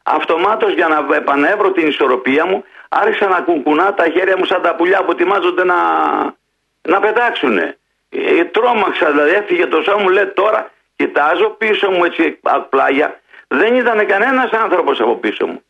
Αυτομάτως 0.07 0.73
για 0.73 0.87
να 0.87 1.15
επανέβρω 1.15 1.71
την 1.71 1.87
ισορροπία 1.87 2.45
μου 2.45 2.63
άρχισα 2.89 3.27
να 3.27 3.41
κουνκουνά 3.41 3.93
τα 3.93 4.09
χέρια 4.09 4.37
μου 4.37 4.45
σαν 4.45 4.61
τα 4.61 4.75
πουλιά 4.75 5.03
που 5.03 5.11
ετοιμάζονται 5.11 5.63
να, 5.63 5.75
να 6.81 6.99
πετάξουνε. 6.99 7.77
Ε, 8.09 8.43
τρόμαξα 8.43 9.11
δηλαδή 9.11 9.31
έφυγε 9.31 9.65
το 9.65 9.81
σώμα 9.81 10.01
μου 10.01 10.09
λέει 10.09 10.25
τώρα 10.25 10.71
κοιτάζω 10.95 11.49
πίσω 11.49 11.89
μου 11.91 12.03
έτσι 12.03 12.39
πλάγια 12.69 13.19
δεν 13.47 13.75
ήταν 13.75 14.05
κανένας 14.05 14.51
άνθρωπος 14.51 14.99
από 14.99 15.15
πίσω 15.15 15.47
μου. 15.47 15.63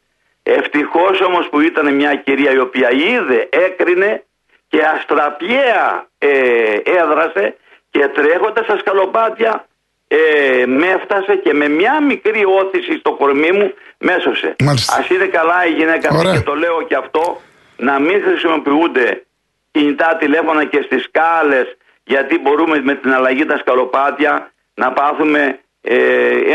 Ευτυχώς 0.44 1.22
όμως 1.22 1.50
που 1.50 1.60
ήταν 1.60 1.96
μια 1.96 2.16
κυρία 2.16 2.52
η 2.52 2.60
οποία 2.60 2.92
είδε, 2.92 3.50
έκρινε 3.52 4.24
και 4.68 4.82
αστραπιαία 4.82 6.08
ε, 6.18 6.78
έδρασε 6.84 7.56
και 7.90 8.08
τρέχοντας 8.08 8.66
στα 8.66 8.78
σκαλοπάτια 8.78 9.66
ε, 10.08 10.66
με 10.66 10.88
έφτασε 10.88 11.36
και 11.44 11.54
με 11.54 11.68
μια 11.68 12.02
μικρή 12.02 12.44
όθηση 12.46 12.98
στο 13.00 13.12
κορμί 13.12 13.52
μου 13.52 13.74
μέσωσε. 13.98 14.56
Ας 15.00 15.10
είναι 15.10 15.26
καλά 15.26 15.66
η 15.66 15.72
γυναίκα 15.72 16.08
και 16.34 16.40
το 16.40 16.56
λέω 16.56 16.82
και 16.88 16.96
αυτό 16.96 17.42
να 17.78 18.00
μην 18.00 18.24
χρησιμοποιούνται 18.26 19.26
κινητά 19.72 20.18
τηλέφωνα 20.20 20.66
και 20.66 20.82
στις 20.86 21.04
σκάλες 21.04 21.78
γιατί 22.04 22.40
μπορούμε 22.40 22.82
με 22.84 22.96
την 22.96 23.14
αλλαγή 23.14 23.46
τα 23.46 23.58
σκαλοπάτια 23.58 24.52
να 24.74 24.92
πάθουμε 24.92 25.60
ε, 25.82 25.98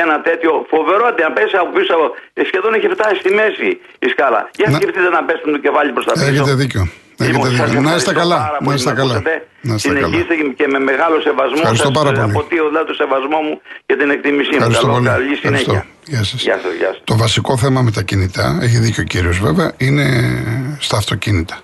ένα 0.02 0.20
τέτοιο 0.20 0.66
φοβερό 0.68 1.06
ότι 1.12 1.22
αν 1.22 1.32
πέσει 1.32 1.56
από 1.56 1.70
πίσω 1.78 1.94
σχεδόν 2.46 2.74
έχει 2.74 2.88
φτάσει 2.88 3.14
στη 3.14 3.34
μέση 3.34 3.80
η 3.98 4.08
σκάλα. 4.08 4.50
Για 4.54 4.70
να... 4.70 4.76
σκεφτείτε 4.76 5.08
να 5.08 5.24
πέσουν 5.24 5.52
το 5.52 5.58
κεφάλι 5.58 5.92
προς 5.92 6.04
τα 6.04 6.12
πίσω. 6.12 6.26
Έχετε 6.26 6.54
δίκιο. 6.54 6.88
Έχετε 7.20 7.48
δίκιο. 7.48 7.80
Να 7.80 7.94
είστε 7.94 8.12
καλά. 8.12 8.58
Να 8.60 8.74
είστε 8.74 8.92
καλά. 8.92 9.22
Συνεχίστε 9.74 10.34
και 10.56 10.66
με 10.72 10.78
μεγάλο 10.78 11.20
σεβασμό. 11.20 11.56
Ευχαριστώ 11.56 11.90
πάρα 11.90 12.12
πολύ. 12.12 12.30
Αποτείω 12.30 12.68
δηλαδή 12.68 12.86
το 12.86 12.94
σεβασμό 12.94 13.38
μου 13.46 13.60
και 13.86 13.96
την 13.96 14.10
εκτίμησή 14.10 14.50
μου. 14.50 14.56
Ευχαριστώ 14.56 14.86
Καλό, 14.86 14.96
πολύ. 14.96 15.06
καλή 15.08 15.36
συνέχεια. 15.36 15.86
Γεια 16.04 16.24
σας. 16.24 16.42
Γεια 16.42 16.58
σας, 16.62 16.72
γεια 16.78 16.86
σας. 16.86 17.00
Το 17.04 17.16
βασικό 17.16 17.56
θέμα 17.56 17.82
με 17.82 17.90
τα 17.90 18.02
κινητά, 18.02 18.58
έχει 18.62 18.78
δίκιο 18.78 19.02
ο 19.02 19.06
κύριος 19.06 19.38
βέβαια, 19.38 19.72
είναι 19.76 20.06
στα 20.78 20.96
αυτοκίνητα. 20.96 21.58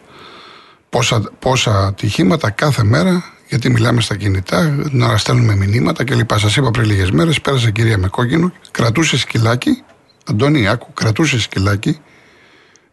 Πόσα, 0.91 1.23
πόσα 1.39 1.87
ατυχήματα 1.87 2.51
κάθε 2.51 2.85
μέρα, 2.85 3.25
γιατί 3.49 3.71
μιλάμε 3.71 4.01
στα 4.01 4.17
κινητά, 4.17 4.87
να 4.91 5.17
στέλνουμε 5.17 5.55
μηνύματα 5.55 6.05
κλπ. 6.05 6.31
Σας 6.39 6.57
είπα 6.57 6.71
πριν 6.71 6.85
λίγες 6.85 7.11
μέρες, 7.11 7.41
πέρασε 7.41 7.71
κυρία 7.71 7.99
με 7.99 8.09
κόκκινο, 8.09 8.53
κρατούσε 8.71 9.19
σκυλάκι. 9.19 9.83
Αντώνη, 10.29 10.69
άκου, 10.69 10.93
κρατούσε 10.95 11.41
σκυλάκι, 11.41 12.01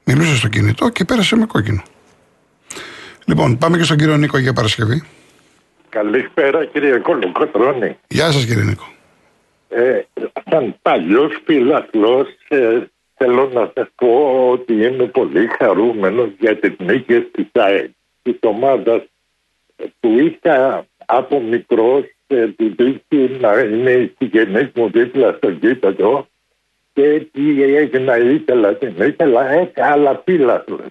μιλούσε 0.03 0.35
στο 0.35 0.47
κινητό 0.47 0.89
και 0.89 1.05
πέρασε 1.05 1.35
με 1.35 1.45
κόκκινο. 1.45 1.83
Λοιπόν, 3.25 3.57
πάμε 3.57 3.77
και 3.77 3.83
στον 3.83 3.97
κύριο 3.97 4.17
Νίκο 4.17 4.37
για 4.37 4.53
Παρασκευή. 4.53 5.03
Καλησπέρα 5.89 6.65
κύριε 6.65 6.97
Κολοκοτρώνη. 6.97 7.97
Γεια 8.07 8.31
σας 8.31 8.45
κύριε 8.45 8.63
Νίκο. 8.63 8.85
Ε, 9.69 10.01
σαν 10.49 10.75
παλιός 10.81 11.41
φιλαθλός 11.45 12.27
ε, 12.47 12.79
θέλω 13.15 13.49
να 13.53 13.71
σας 13.75 13.87
πω 13.95 14.47
ότι 14.51 14.73
είμαι 14.73 15.05
πολύ 15.05 15.49
χαρούμενος 15.57 16.29
για 16.39 16.59
τις 16.59 16.73
νίκες 16.77 17.23
της 17.31 17.45
ΑΕΚ, 17.53 17.89
της 18.21 18.37
ομάδας 18.41 19.01
που 19.99 20.19
είχα 20.19 20.85
από 21.05 21.39
μικρός 21.41 22.03
ε, 22.27 22.47
την 22.47 22.75
τύχη 22.75 23.37
να 23.39 23.59
είναι 23.59 24.13
συγγενής 24.17 24.69
μου 24.75 24.89
δίπλα 24.89 25.33
στο 25.33 25.51
κήπεδο 25.51 26.27
και 26.93 27.27
τι 27.31 27.63
έγινα 27.63 28.17
ήθελα, 28.17 28.75
την 28.75 28.95
ήθελα, 28.97 29.49
ε, 29.49 29.71
αλλά 29.75 30.21
φίλαθλος. 30.25 30.87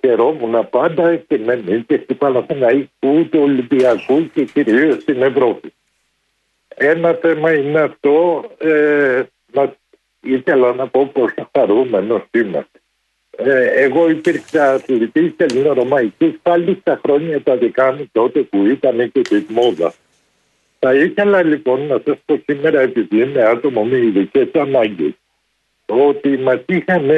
Χαιρόμουν 0.00 0.68
πάντα 0.70 1.16
και 1.16 1.38
με 1.38 1.54
νίκες 1.66 2.06
του 2.06 2.16
Παναθηναϊκού, 2.16 3.28
του 3.28 3.40
Ολυμπιακούς 3.40 4.24
και 4.32 4.44
κυρίως 4.44 5.02
στην 5.02 5.22
Ευρώπη. 5.22 5.72
Ένα 6.68 7.12
θέμα 7.12 7.52
είναι 7.52 7.80
αυτό, 7.80 8.44
ε, 8.58 9.22
να, 9.52 9.74
ήθελα 10.20 10.74
να 10.74 10.88
πω 10.88 11.06
πόσο 11.06 11.50
χαρούμενος 11.52 12.22
είμαστε. 12.30 12.80
Ε, 13.36 13.82
εγώ 13.84 14.10
υπήρξα 14.10 14.72
αθλητής 14.72 15.32
ελληνορωμαϊκής 15.36 16.38
πάλι 16.42 16.78
στα 16.80 17.00
χρόνια 17.04 17.42
τα 17.42 17.56
δικά 17.56 17.92
μου 17.92 18.08
τότε 18.12 18.40
που 18.40 18.66
ήταν 18.66 19.12
και 19.12 19.20
της 19.20 19.44
μόδα. 19.48 19.92
Θα 20.78 20.94
ήθελα 20.94 21.42
λοιπόν 21.42 21.86
να 21.86 22.00
σας 22.04 22.16
πω 22.24 22.42
σήμερα 22.46 22.80
επειδή 22.80 23.22
είμαι 23.22 23.42
άτομο 23.42 23.84
με 23.84 23.96
ειδικές 23.96 24.48
ανάγκες 24.52 25.12
ότι 25.86 26.28
μας 26.28 26.60
είχαν 26.66 27.10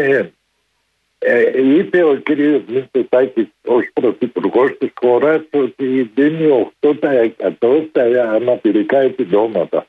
ε, 1.24 1.62
είπε 1.76 2.02
ο 2.02 2.20
κ. 2.22 2.28
Μητσοτάκης 2.66 3.46
ως 3.66 3.84
πρωθυπουργός 3.92 4.78
της 4.78 4.90
χώρας 4.94 5.40
ότι 5.50 6.10
δίνει 6.14 6.70
8% 6.80 7.88
τα 7.92 8.02
αναπηρικά 8.32 8.98
επιδόματα. 8.98 9.86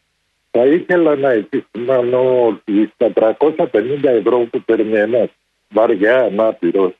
Θα 0.51 0.65
ήθελα 0.65 1.15
να 1.15 1.31
επισημάνω 1.31 2.47
ότι 2.47 2.91
στα 2.93 3.35
350 3.35 4.03
ευρώ 4.03 4.37
που 4.51 4.61
παίρνει 4.61 4.97
ένας 4.97 5.29
βαριά 5.69 6.21
ανάπηρος 6.21 6.91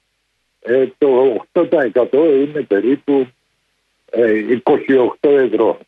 ε, 0.62 0.86
το 0.98 1.42
8% 1.54 2.12
είναι 2.12 2.62
περίπου 2.62 3.28
ε, 4.10 4.44
28 5.22 5.30
ευρώ. 5.30 5.80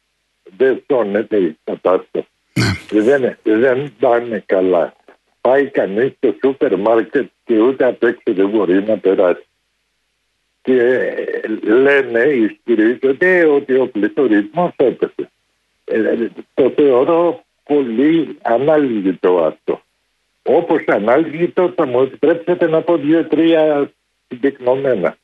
Δεν 0.57 0.83
σώνεται 0.87 1.37
η 1.37 1.57
κατάσταση. 1.63 2.27
Δεν, 2.89 3.37
δεν 3.43 3.93
πάνε 3.99 4.43
καλά 4.45 4.93
πάει 5.45 5.69
κανείς 5.69 6.11
στο 6.17 6.35
σούπερ 6.43 6.77
μάρκετ 6.77 7.29
και 7.45 7.59
ούτε 7.59 7.85
απ' 7.85 8.03
έξω 8.03 8.33
δεν 8.33 8.49
μπορεί 8.49 8.83
να 8.83 8.97
περάσει. 8.97 9.45
Και 10.61 10.77
λένε, 11.63 12.19
ισχυρίζονται 12.19 13.45
ότι 13.45 13.75
ο 13.75 13.87
πληθωρισμός 13.87 14.71
έπεσε. 14.75 15.29
Ε, 15.85 16.27
το 16.53 16.69
θεωρώ 16.75 17.43
πολύ 17.63 18.37
ανάλγητο 18.41 19.37
αυτό. 19.37 19.81
Όπως 20.43 20.83
ανάλγητο 20.87 21.73
θα 21.75 21.85
μου 21.85 22.01
επιτρέψετε 22.01 22.67
να 22.67 22.81
πω 22.81 22.97
δύο-τρία 22.97 23.91
συμπυκνωμένα. 24.27 25.17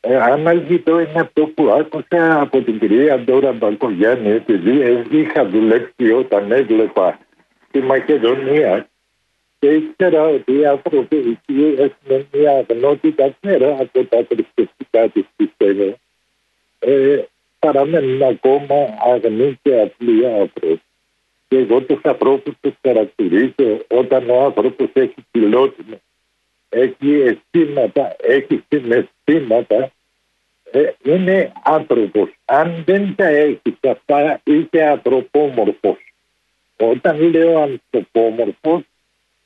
Ε, 0.00 0.16
ανάλγητο 0.16 1.00
είναι 1.00 1.20
αυτό 1.20 1.42
που 1.46 1.70
άκουσα 1.70 2.40
από 2.40 2.62
την 2.62 2.78
κυρία 2.78 3.18
Ντόρα 3.18 3.52
Μπακογιάννη 3.52 4.30
επειδή 4.30 5.02
είχα 5.10 5.46
δουλέψει 5.46 6.12
όταν 6.12 6.52
έβλεπα 6.52 7.18
τη 7.70 7.80
Μακεδονία 7.80 8.88
και 9.58 9.74
ήξερα 9.74 10.22
ότι 10.22 10.52
οι 10.58 10.66
άνθρωποι 10.66 11.16
εκεί 11.16 11.74
έχουν 11.78 12.26
μια 12.32 12.52
αγνότητα 12.52 13.36
πέρα 13.40 13.76
από 13.80 14.04
τα 14.04 14.24
θρησκευτικά 14.28 15.08
της 15.08 15.24
πιστεύω. 15.36 15.98
Ε, 16.78 17.22
παραμένουν 17.58 18.22
ακόμα 18.22 18.74
αγνοί 19.14 19.58
και 19.62 19.80
απλοί 19.80 20.26
άνθρωποι. 20.26 20.82
Και 21.48 21.56
εγώ 21.56 21.80
τους 21.80 22.00
ανθρώπους 22.02 22.54
τους 22.60 22.74
χαρακτηρίζω 22.82 23.84
όταν 23.88 24.30
ο 24.30 24.44
άνθρωπος 24.44 24.88
έχει 24.92 25.26
φιλότιμο, 25.30 26.00
έχει 26.68 27.12
αισθήματα, 27.12 28.16
έχει 28.18 28.64
συναισθήματα, 28.68 29.92
ε, 30.70 30.92
είναι 31.02 31.52
άνθρωπος. 31.64 32.30
Αν 32.44 32.82
δεν 32.86 33.14
τα 33.16 33.26
έχεις 33.26 33.78
αυτά, 33.88 34.40
είσαι 34.44 34.82
ανθρωπόμορφος. 34.82 35.98
Όταν 36.76 37.30
λέω 37.30 37.58
ανθρωπόμορφος, 37.62 38.82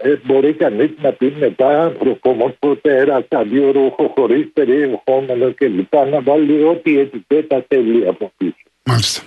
ε, 0.02 0.14
μπορεί 0.24 0.52
κανείς 0.52 0.90
να 1.02 1.12
πει 1.12 1.34
μετά 1.38 1.82
ανθρωπόμορφο 1.82 2.76
τέρασα, 2.76 3.42
δύο 3.42 3.70
ρούχο 3.70 4.12
χωρίς 4.14 4.50
περιεχόμενο 4.52 5.52
κλπ. 5.54 5.94
Να 6.10 6.20
βάλει 6.20 6.62
ό,τι 6.64 6.98
ετικέτα 6.98 7.64
θέλει 7.68 8.08
από 8.08 8.32
πίσω. 8.36 8.54
Μάλιστα. 8.84 9.22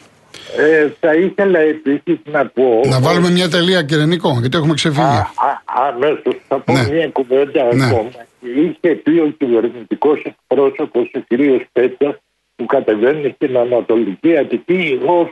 Ε, 0.58 0.90
θα 1.00 1.14
ήθελα 1.16 1.60
επίσης 1.60 2.18
να 2.24 2.46
πω. 2.48 2.82
Να 2.86 3.00
βάλουμε 3.00 3.30
μια 3.30 3.50
τελεία, 3.50 3.84
κύριε 3.84 4.06
Νίκο, 4.06 4.38
γιατί 4.40 4.58
έχουμε 4.58 4.74
ξεφύγει. 4.74 5.22
Αμέσως 5.66 6.36
θα 6.48 6.60
πω 6.60 6.74
Ναι. 6.74 6.90
μια 6.92 7.08
κουβέντα 7.10 7.76
Ναι. 7.76 7.86
ακόμα. 7.86 8.10
Είχε 8.42 8.96
πει 8.96 9.20
ο 9.20 9.34
κυβερνητικός 9.38 10.22
εκπρόσωπος, 10.26 11.12
ο 11.16 11.20
κ. 11.28 11.34
Πέτσα, 11.72 12.20
που 12.56 12.66
κατεβαίνει 12.66 13.32
στην 13.36 13.58
Ανατολική 13.58 14.38
Αττική 14.38 15.00
ως 15.06 15.28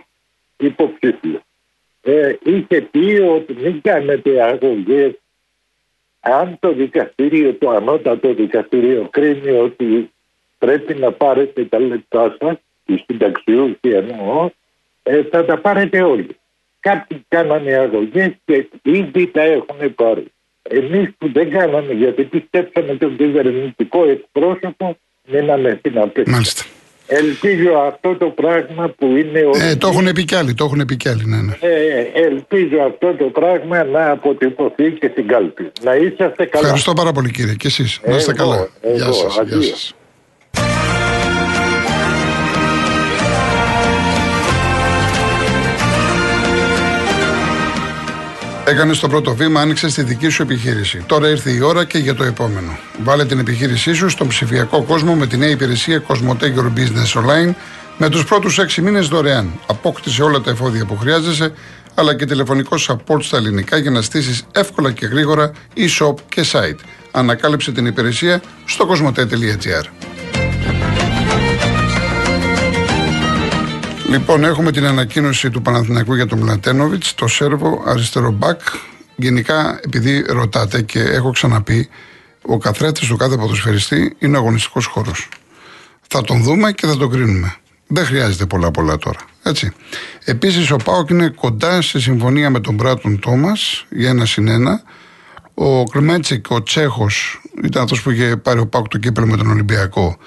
υποψήφιος. 0.58 1.42
Ε, 2.02 2.36
είχε 2.44 2.82
πει 2.92 3.20
ότι 3.36 3.56
μην 3.64 3.82
κάνετε 3.82 4.42
αγωγές 4.44 5.12
αν 6.26 6.58
το 6.60 6.74
δικαστήριο, 6.74 7.54
το 7.54 7.70
ανώτατο 7.70 8.34
δικαστήριο 8.34 9.08
κρίνει 9.12 9.52
ότι 9.52 10.12
πρέπει 10.58 10.94
να 10.94 11.12
πάρετε 11.12 11.66
τα 11.66 11.80
λεπτά 11.80 12.36
σας, 12.40 12.56
οι 12.86 13.04
συνταξιούχοι 13.06 13.90
εννοώ, 13.90 14.50
ε, 15.04 15.24
θα 15.24 15.46
τα 15.46 15.58
πάρετε 15.58 16.02
όλοι. 16.02 16.38
Κάποιοι 16.80 17.26
κάνανε 17.28 17.74
αγωγές 17.74 18.32
και 18.46 18.70
ήδη 18.82 19.28
τα 19.28 19.42
έχουν 19.42 19.96
πάρει. 19.96 20.26
Εμείς 20.62 21.10
που 21.18 21.32
δεν 21.32 21.50
κάναμε 21.50 21.94
γιατί 21.94 22.24
πιστέψαμε 22.24 22.96
τον 22.96 23.18
κυβερνητικό 23.18 24.06
εκπρόσωπο, 24.06 24.98
μείναμε 25.28 25.76
στην 25.80 26.00
απέξω. 26.00 26.32
Μάλιστα. 27.14 27.48
Ελπίζω 27.48 27.78
αυτό 27.78 28.16
το 28.16 28.26
πράγμα 28.26 28.90
που 28.98 29.06
είναι. 29.06 29.40
Ε, 29.70 29.76
το 29.76 29.88
έχουν 29.88 30.12
πει 30.12 30.24
κι 30.26 30.36
άλλοι, 30.36 30.54
το 30.54 30.66
έχουν 30.66 30.86
πει 30.86 30.96
κι 30.98 31.10
άλλοι, 31.10 31.26
ναι, 31.26 31.42
ναι. 31.42 31.54
Ε, 31.60 32.22
ελπίζω 32.26 32.78
αυτό 32.88 33.14
το 33.14 33.26
πράγμα 33.26 33.84
να 33.84 34.12
αποτυπωθεί 34.12 34.92
και 34.92 35.08
στην 35.12 35.28
κάλπη. 35.28 35.72
Να 35.84 35.96
είσαστε 35.96 36.46
καλά. 36.46 36.64
Ευχαριστώ 36.66 36.94
πάρα 36.94 37.12
πολύ 37.12 37.32
κύριε. 37.32 37.54
Και 37.54 37.68
εσείς. 37.68 38.00
Να 38.06 38.16
είστε 38.16 38.34
Εγώ, 38.38 38.44
καλά. 38.50 38.68
εγώ, 38.82 38.96
Γεια 38.96 39.12
σας. 39.12 39.34
Γεια 39.34 39.42
αντίο. 39.42 39.62
σας. 39.62 39.94
Έκανε 48.66 48.94
το 48.94 49.08
πρώτο 49.08 49.36
βήμα, 49.36 49.62
άνοιξε 49.62 49.88
τη 49.88 50.04
δική 50.04 50.30
σου 50.30 50.42
επιχείρηση. 50.42 51.04
Τώρα 51.06 51.30
ήρθε 51.30 51.52
η 51.52 51.60
ώρα 51.60 51.86
και 51.86 51.98
για 51.98 52.16
το 52.16 52.24
επόμενο. 52.24 52.78
Βάλε 53.04 53.26
την 53.26 53.40
επιχείρησή 53.40 53.94
σου 53.94 54.10
στον 54.10 54.28
ψηφιακό 54.28 54.84
κόσμο 54.84 55.16
με 55.16 55.28
τη 55.28 55.38
νέα 55.38 55.50
υπηρεσία 55.50 56.04
Cosmote 56.08 56.44
Your 56.44 56.74
Business 56.78 57.22
Online 57.22 57.54
με 57.98 58.10
τους 58.10 58.26
πρώτους 58.26 58.60
6 58.60 58.82
μήνες 58.82 59.08
δωρεάν. 59.08 59.60
Απόκτησε 59.66 60.24
όλα 60.24 60.42
τα 60.42 60.52
εφόδια 60.52 60.86
που 60.86 60.98
χρειάζεσαι, 60.98 61.54
αλλά 61.96 62.16
και 62.16 62.26
τηλεφωνικό 62.26 62.76
support 62.88 63.22
στα 63.22 63.38
ελληνικά 63.38 63.78
για 63.78 63.92
να 63.92 64.02
στήσεις 64.02 64.44
εύκολα 64.52 64.92
και 64.92 65.06
γρήγορα 65.06 65.52
e-shop 65.76 66.16
και 66.30 66.46
site. 66.52 66.80
Ανακάλυψε 67.12 67.72
την 67.72 67.86
υπηρεσία 67.86 68.42
στο 68.66 68.88
cosmote.gr. 68.90 70.03
Λοιπόν, 74.14 74.44
έχουμε 74.44 74.72
την 74.72 74.86
ανακοίνωση 74.86 75.50
του 75.50 75.62
Παναθηναϊκού 75.62 76.16
για 76.16 76.26
τον 76.26 76.40
Μλατένοβιτς, 76.40 77.14
το 77.16 77.28
Σέρβο, 77.28 77.84
αριστερό 77.86 78.32
μπακ. 78.32 78.62
Γενικά, 79.16 79.80
επειδή 79.84 80.26
ρωτάτε 80.30 80.82
και 80.82 81.00
έχω 81.00 81.32
ξαναπεί, 81.32 81.90
ο 82.42 82.58
καθρέφτης 82.58 83.08
του 83.08 83.16
κάθε 83.16 83.38
ποδοσφαιριστή 83.38 84.16
είναι 84.20 84.38
ο 84.38 84.40
αγωνιστικός 84.40 84.86
χώρος. 84.86 85.30
Θα 86.08 86.22
τον 86.22 86.44
δούμε 86.44 86.72
και 86.72 86.88
θα 86.88 86.98
τον 86.98 87.10
κρίνουμε. 87.10 87.56
Δεν 87.88 88.06
χρειάζεται 88.06 88.46
πολλά 88.46 88.72
πολλά 88.72 88.98
τώρα. 88.98 89.20
Έτσι. 89.44 89.72
Επίσης, 90.26 90.72
ο 90.72 90.76
Πάοκ 90.76 91.10
είναι 91.10 91.28
κοντά 91.28 91.82
σε 91.82 92.00
συμφωνία 92.00 92.50
με 92.50 92.60
τον 92.60 92.74
Μπράτον 92.76 93.20
Τόμας 93.20 93.86
για 93.90 94.10
ένα 94.10 94.26
συν 94.26 94.48
ένα. 94.48 94.82
Ο 95.54 95.84
Κρμέτσικ, 95.84 96.46
ο 96.50 96.64
Τσέχος, 96.64 97.42
ήταν 97.64 97.84
αυτός 97.84 98.02
που 98.02 98.12
είχε 98.12 98.38
πάρει 98.38 98.60
ο 98.60 98.68
Πάοκ 98.68 98.88
το 98.88 98.98
κύπελο 98.98 99.28
με 99.28 99.38
τον 99.38 99.50
Ολυμπιακό. 99.50 100.18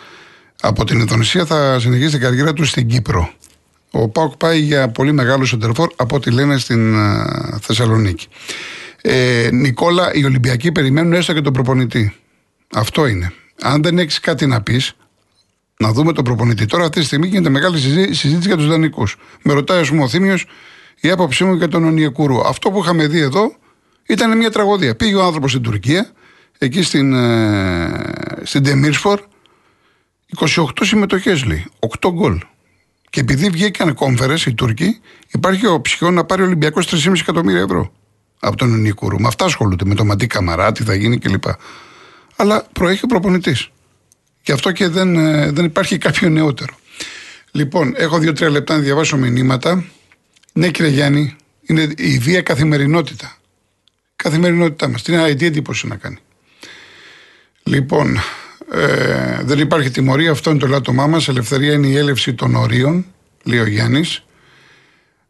Από 0.61 0.85
την 0.85 0.99
Ινδονησία 0.99 1.47
θα 1.47 1.81
συνεχίσει 1.81 2.11
την 2.11 2.21
καριέρα 2.21 2.53
του 2.53 2.65
στην 2.65 2.87
Κύπρο. 2.89 3.31
Ο 3.91 4.09
Πάοκ 4.09 4.37
πάει 4.37 4.59
για 4.61 4.89
πολύ 4.89 5.13
μεγάλο 5.13 5.45
σεντερφόρ 5.45 5.91
από 5.97 6.17
ό,τι 6.17 6.31
λένε 6.31 6.59
στην 6.59 6.95
ε, 6.95 7.25
Θεσσαλονίκη. 7.61 8.27
Ε, 9.03 9.49
Νικόλα, 9.53 10.15
οι 10.15 10.25
Ολυμπιακοί 10.25 10.73
περιμένουν 10.73 11.13
έστω 11.13 11.33
και 11.33 11.41
τον 11.41 11.53
προπονητή. 11.53 12.15
Αυτό 12.75 13.07
είναι. 13.07 13.33
Αν 13.63 13.83
δεν 13.83 13.99
έχεις 13.99 14.21
κάτι 14.21 14.47
να 14.47 14.63
πεις, 14.63 14.93
να 15.79 15.93
δούμε 15.93 16.13
τον 16.13 16.25
προπονητή. 16.25 16.67
Τώρα 16.67 16.85
αυτή 16.85 17.01
τη 17.01 17.07
στιγμή 17.07 17.27
γίνεται 17.27 17.49
μεγάλη 17.49 17.79
συζή- 17.79 18.13
συζήτηση 18.13 18.49
για 18.49 18.57
τους 18.57 18.69
δανεικούς. 18.69 19.17
Με 19.43 19.53
ρωτάει, 19.53 19.81
ας 19.81 19.89
πούμε, 19.89 20.03
ο 20.03 20.09
Θήμιος 20.09 20.47
η 21.01 21.11
άποψή 21.11 21.45
μου 21.45 21.55
για 21.55 21.69
τον 21.69 21.85
Ονιεκούρου. 21.85 22.41
Αυτό 22.47 22.71
που 22.71 22.79
είχαμε 22.79 23.07
δει 23.07 23.21
εδώ 23.21 23.55
ήταν 24.07 24.37
μια 24.37 24.51
τραγωδία. 24.51 24.97
Πήγε 24.97 25.15
ο 25.15 25.23
άνθρωπος 25.23 25.51
στην 25.51 25.63
Τουρκία, 25.63 26.11
εκεί 26.59 26.83
στην, 26.83 27.15
ε, 27.15 27.91
στην 28.43 28.63
Ντεμίρσφορ, 28.63 29.21
28 30.37 30.85
συμμετοχές 30.85 31.45
λέει, 31.45 31.67
8 31.79 32.13
γκολ. 32.13 32.41
Και 33.17 33.23
επειδή 33.23 33.51
βγήκαν 33.51 33.95
κόμφερες 33.95 34.47
οι 34.47 34.55
Τούρκοι, 34.55 35.01
υπάρχει 35.33 35.67
ο 35.67 35.81
ψυχιό 35.81 36.11
να 36.11 36.25
πάρει 36.25 36.43
ο 36.43 36.45
Ολυμπιακό 36.45 36.81
3,5 36.87 37.13
εκατομμύρια 37.21 37.61
ευρώ 37.61 37.93
από 38.41 38.57
τον 38.57 38.81
Νικούρου. 38.81 39.21
Με 39.21 39.29
αυτά 39.29 39.45
ασχολούνται, 39.45 39.85
με 39.85 39.95
το 39.95 40.05
Ματί 40.05 40.27
Καμαρά, 40.27 40.73
τι 40.73 40.83
θα 40.83 40.95
γίνει 40.95 41.19
κλπ. 41.19 41.45
Αλλά 42.37 42.67
προέχει 42.73 43.05
ο 43.05 43.07
προπονητής. 43.07 43.71
Γι' 44.43 44.53
αυτό 44.53 44.73
και 44.73 44.89
δεν, 44.89 45.17
ε, 45.17 45.51
δεν 45.51 45.65
υπάρχει 45.65 45.99
κάποιο 45.99 46.29
νεότερο. 46.29 46.75
Λοιπόν, 47.51 47.95
έχω 47.97 48.19
δύο-τρία 48.19 48.51
λεπτά 48.51 48.75
να 48.77 48.81
διαβάσω 48.81 49.17
μηνύματα. 49.17 49.85
Ναι, 50.53 50.69
κύριε 50.69 50.91
Γιάννη, 50.91 51.37
είναι 51.63 51.89
η 51.97 52.19
βία 52.19 52.43
καθημερινότητα. 52.43 53.37
Καθημερινότητά 54.17 54.89
μας. 54.89 55.03
Τι, 55.03 55.35
τι 55.35 55.47
εντύπωση 55.47 55.87
να 55.87 55.97
κάνει. 55.97 56.19
Λοιπόν, 57.63 58.19
ε, 58.73 59.43
δεν 59.43 59.59
υπάρχει 59.59 59.91
τιμωρία, 59.91 60.31
αυτό 60.31 60.51
είναι 60.51 60.59
το 60.59 60.67
λάτωμά 60.67 61.07
μας. 61.07 61.29
Ελευθερία 61.29 61.73
είναι 61.73 61.87
η 61.87 61.97
έλευση 61.97 62.35
των 62.35 62.55
ορίων, 62.55 63.05
λέει 63.45 63.59
ο 63.59 63.67
Γιάννης. 63.67 64.25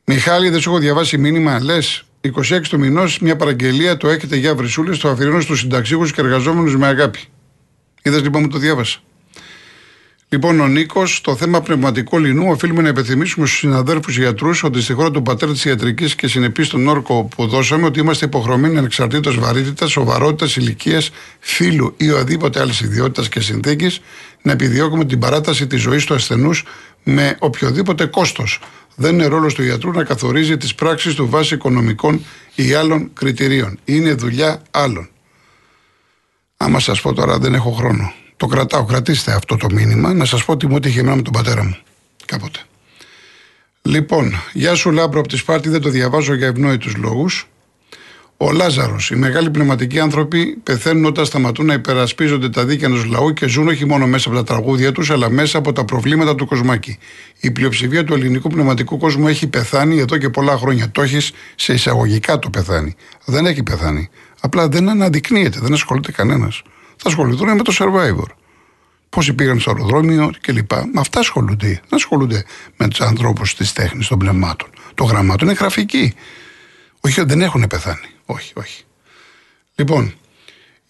Μιχάλη, 0.05 0.49
δεν 0.49 0.61
σου 0.61 0.71
έχω 0.71 0.79
διαβάσει 0.79 1.19
μήνυμα. 1.19 1.63
Λες, 1.63 2.05
26 2.21 2.69
του 2.69 2.79
μηνός, 2.79 3.19
μια 3.19 3.37
παραγγελία, 3.37 3.97
το 3.97 4.09
έχετε 4.09 4.37
για 4.37 4.55
βρυσούλες, 4.55 4.99
το 4.99 5.09
αφιερώνω 5.09 5.41
στους 5.41 5.61
συνταξίγου 5.61 6.05
και 6.05 6.21
εργαζόμενους 6.21 6.77
με 6.77 6.87
αγάπη. 6.87 7.21
Είδες 8.03 8.23
λοιπόν 8.23 8.43
μου 8.43 8.49
το 8.49 8.59
διάβασα. 8.59 8.99
Λοιπόν, 10.29 10.61
ο 10.61 10.67
Νίκος, 10.69 11.17
στο 11.17 11.37
θέμα 11.37 11.61
πνευματικού 11.61 12.19
λινού, 12.19 12.51
οφείλουμε 12.51 12.83
να 12.83 12.89
υπενθυμίσουμε 12.89 13.47
στους 13.47 13.59
συναδέλφους 13.59 14.19
γιατρούς 14.19 14.63
ότι 14.63 14.83
στη 14.83 14.93
χώρα 14.93 15.11
του 15.11 15.23
πατέρα 15.23 15.53
της 15.53 15.65
ιατρικής 15.65 16.15
και 16.15 16.29
συνεπής 16.29 16.67
στον 16.67 16.89
όρκο 16.89 17.25
που 17.25 17.47
δώσαμε, 17.47 17.87
ότι 17.87 18.01
είμαστε 18.01 18.25
υποχρεωμένοι 18.25 18.79
ανεξαρτήτως 18.79 19.39
βαρύτητας, 19.39 19.91
σοβαρότητας, 19.91 20.57
ηλικίας, 20.57 21.11
φύλου 21.39 21.95
ή 21.97 22.11
οδήποτε 22.11 22.61
άλλης 22.61 22.81
ιδιότητας 22.81 23.29
και 23.29 23.41
συνθήκης 23.41 24.01
να 24.43 24.53
επιδιώκουμε 24.53 25.05
την 25.05 25.19
παράταση 25.19 25.67
της 25.67 25.81
ζωής 25.81 26.05
του 26.05 26.15
ασθενούς 26.15 26.65
με 27.03 27.37
οποιοδήποτε 27.39 28.07
κόστος. 28.07 28.61
Δεν 28.95 29.15
είναι 29.15 29.27
ρόλος 29.27 29.55
του 29.55 29.63
γιατρού 29.63 29.91
να 29.91 30.05
καθορίζει 30.05 30.57
τις 30.57 30.75
πράξεις 30.75 31.15
του 31.15 31.29
βάσει 31.29 31.55
οικονομικών 31.55 32.25
ή 32.55 32.75
άλλων 32.75 33.11
κριτηρίων. 33.13 33.79
Είναι 33.85 34.15
δουλειά 34.15 34.63
άλλων. 34.71 35.09
Άμα 36.57 36.81
σας 36.81 37.01
πω 37.01 37.13
τώρα, 37.13 37.39
δεν 37.39 37.55
έχω 37.55 37.71
χρόνο. 37.71 38.13
Το 38.37 38.47
κρατάω, 38.47 38.85
κρατήστε 38.85 39.33
αυτό 39.33 39.57
το 39.57 39.67
μήνυμα, 39.73 40.15
να 40.15 40.25
σας 40.25 40.45
πω 40.45 40.57
τι 40.57 40.67
μου 40.67 40.77
έτυχε 40.77 41.01
εμένα 41.01 41.17
με 41.17 41.23
τον 41.23 41.33
πατέρα 41.33 41.65
μου. 41.65 41.77
Κάποτε. 42.27 42.59
Λοιπόν, 43.83 44.33
γεια 44.53 44.75
σου 44.75 44.91
Λάμπρο 44.91 45.21
από 45.21 45.29
τη 45.29 45.37
Σπάρτη, 45.37 45.69
δεν 45.69 45.81
το 45.81 45.89
διαβάζω 45.89 46.35
για 46.35 46.47
ευνόητους 46.47 46.97
λόγους. 46.97 47.49
Ο 48.39 48.53
Λάζαρος. 48.53 49.11
Οι 49.11 49.17
μεγάλοι 49.17 49.51
πνευματικοί 49.51 50.01
άνθρωποι 50.01 50.57
πεθαίνουν 50.63 51.05
όταν 51.05 51.25
σταματούν 51.25 51.67
να 51.67 51.75
υπερασπίζονται 51.75 52.49
τα 52.49 52.65
δίκαια 52.65 52.89
ενός 52.89 53.05
λαού 53.05 53.33
και 53.33 53.47
ζουν 53.47 53.69
όχι 53.69 53.85
μόνο 53.85 54.07
μέσα 54.07 54.29
από 54.29 54.37
τα 54.37 54.45
τραγούδια 54.45 54.93
τους, 54.93 55.11
αλλά 55.11 55.31
μέσα 55.31 55.59
από 55.59 55.73
τα 55.73 55.85
προβλήματα 55.85 56.35
του 56.35 56.47
κοσμάκη. 56.47 56.99
Η 57.41 57.51
πλειοψηφία 57.51 58.05
του 58.05 58.15
ελληνικού 58.15 58.49
πνευματικού 58.49 58.99
κόσμου 58.99 59.29
έχει 59.29 59.47
πεθάνει 59.47 59.99
εδώ 59.99 60.17
και 60.17 60.29
πολλά 60.29 60.57
χρόνια. 60.57 60.91
Το 60.91 61.03
έχεις 61.03 61.33
σε 61.55 61.73
εισαγωγικά 61.73 62.39
το 62.39 62.51
πεθάνει. 62.51 62.95
Δεν 63.25 63.47
έχει 63.47 63.63
πεθάνει. 63.63 64.09
Απλά 64.41 64.69
δεν 64.69 64.89
αναδεικνύεται, 64.89 65.59
δεν 65.63 65.73
ασχολείται 65.73 66.13
κανένας. 66.13 66.63
Θα 66.97 67.09
ασχοληθούν 67.09 67.57
με 67.57 67.63
το 67.63 67.73
survivor. 67.79 68.31
Πόσοι 69.09 69.35
πήγαν 69.35 69.61
στο 69.61 69.71
αεροδρόμιο 69.71 70.33
κλπ. 70.41 70.73
Με 70.73 71.01
αυτά 71.01 71.21
ασχολούνται. 71.21 71.67
Δεν 71.67 71.81
ασχολούνται 71.91 72.45
με 72.77 72.89
τους 72.89 73.01
ανθρώπους 73.01 73.55
της 73.55 73.73
τέχνης, 73.73 74.09
των 74.09 74.19
πνευμάτων. 74.19 74.69
Το 74.95 75.05
γραμμάτων 75.05 75.49
είναι 75.49 75.57
γραφική. 75.61 76.15
Όχι, 77.01 77.23
δεν 77.23 77.41
έχουν 77.41 77.67
πεθάνει. 77.67 78.09
Όχι, 78.27 78.53
όχι. 78.57 78.83
Λοιπόν, 79.75 80.15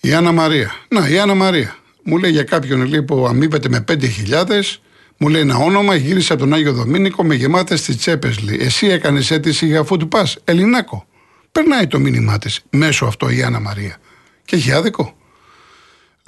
η 0.01 0.15
Άννα 0.15 0.33
Μαρία. 0.33 0.75
Να, 0.89 1.09
η 1.09 1.19
Άννα 1.19 1.35
Μαρία. 1.35 1.77
Μου 2.03 2.19
λέει 2.19 2.31
για 2.31 2.43
κάποιον 2.43 2.87
λέει, 2.87 3.03
που 3.03 3.27
αμείβεται 3.27 3.69
με 3.69 3.85
5.000, 3.89 4.79
μου 5.17 5.29
λέει 5.29 5.41
ένα 5.41 5.57
όνομα, 5.57 5.95
γύρισε 5.95 6.33
από 6.33 6.43
τον 6.43 6.53
Άγιο 6.53 6.73
Δομήνικο 6.73 7.25
με 7.25 7.35
γεμάτες 7.35 7.83
τις 7.83 7.97
τσέπες. 7.97 8.37
Εσύ 8.59 8.87
έκανες 8.87 9.31
αίτηση 9.31 9.67
για 9.67 9.81
αφού 9.81 9.97
του 9.97 10.09
πα. 10.09 10.29
Ελληνάκο. 10.45 11.07
Περνάει 11.53 11.87
το 11.87 11.99
μήνυμά 11.99 12.39
της 12.39 12.65
μέσω 12.71 13.07
αυτό 13.07 13.31
η 13.31 13.43
Άννα 13.43 13.61
Μαρία. 13.61 13.97
Και 14.45 14.57
έχει 14.57 14.73
άδικο. 14.73 15.16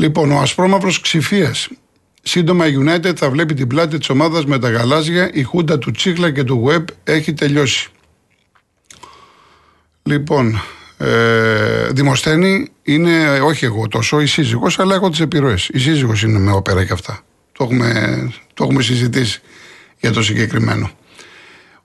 Λοιπόν, 0.01 0.31
ο 0.31 0.39
Ασπρόμαυρος 0.41 1.01
Ξηφίας. 1.01 1.69
Σύντομα 2.23 2.67
η 2.67 2.75
United 2.79 3.17
θα 3.17 3.31
βλέπει 3.31 3.55
την 3.55 3.67
πλάτη 3.67 3.99
της 3.99 4.09
ομάδας 4.09 4.45
με 4.45 4.59
τα 4.59 4.71
γαλάζια. 4.71 5.31
Η 5.33 5.43
χούντα 5.43 5.79
του 5.79 5.91
Τσίχλα 5.91 6.31
και 6.31 6.45
του 6.45 6.65
Web 6.69 6.85
έχει 7.05 7.33
τελειώσει. 7.33 7.89
Λοιπόν, 10.03 10.61
ε, 10.99 11.89
Δημοσθένη 11.91 12.69
είναι 12.83 13.41
όχι 13.41 13.65
εγώ 13.65 13.89
τόσο, 13.89 14.21
η 14.21 14.27
σύζυγος, 14.27 14.79
αλλά 14.79 14.95
έχω 14.95 15.11
τις 15.11 15.21
επιρροές. 15.21 15.69
Η 15.73 15.79
σύζυγος 15.79 16.23
είναι 16.23 16.39
με 16.39 16.53
όπερα 16.53 16.85
και 16.85 16.93
αυτά. 16.93 17.21
Το 17.53 17.65
έχουμε, 17.65 18.33
το 18.55 18.65
έχουμε 18.65 18.83
συζητήσει 18.83 19.41
για 20.01 20.13
το 20.13 20.23
συγκεκριμένο. 20.23 20.91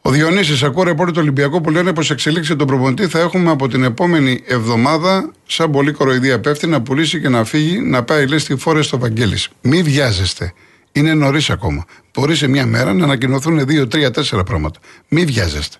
Ο 0.05 0.11
Διονύσης, 0.11 0.63
ακούω 0.63 0.83
ρεπόρτε 0.83 1.11
του 1.11 1.19
Ολυμπιακού 1.21 1.61
που 1.61 1.69
λένε 1.69 1.93
πως 1.93 2.11
εξελίξει 2.11 2.55
τον 2.55 2.67
προπονητή 2.67 3.07
θα 3.07 3.19
έχουμε 3.19 3.51
από 3.51 3.67
την 3.67 3.83
επόμενη 3.83 4.41
εβδομάδα 4.45 5.31
σαν 5.45 5.71
πολύ 5.71 5.91
κοροϊδία 5.91 6.39
πέφτει 6.39 6.67
να 6.67 6.81
πουλήσει 6.81 7.21
και 7.21 7.29
να 7.29 7.43
φύγει 7.43 7.79
να 7.79 8.03
πάει 8.03 8.27
λέει 8.27 8.39
στη 8.39 8.55
φόρες 8.55 8.85
στο 8.85 8.99
Βαγγέλης. 8.99 9.49
Μη 9.61 9.81
βιάζεστε. 9.81 10.53
Είναι 10.91 11.13
νωρίς 11.13 11.49
ακόμα. 11.49 11.85
Μπορεί 12.13 12.35
σε 12.35 12.47
μια 12.47 12.65
μέρα 12.65 12.93
να 12.93 13.03
ανακοινωθούν 13.03 13.65
δύο, 13.65 13.87
τρία, 13.87 14.11
τέσσερα 14.11 14.43
πράγματα. 14.43 14.79
Μη 15.07 15.25
βιάζεστε. 15.25 15.77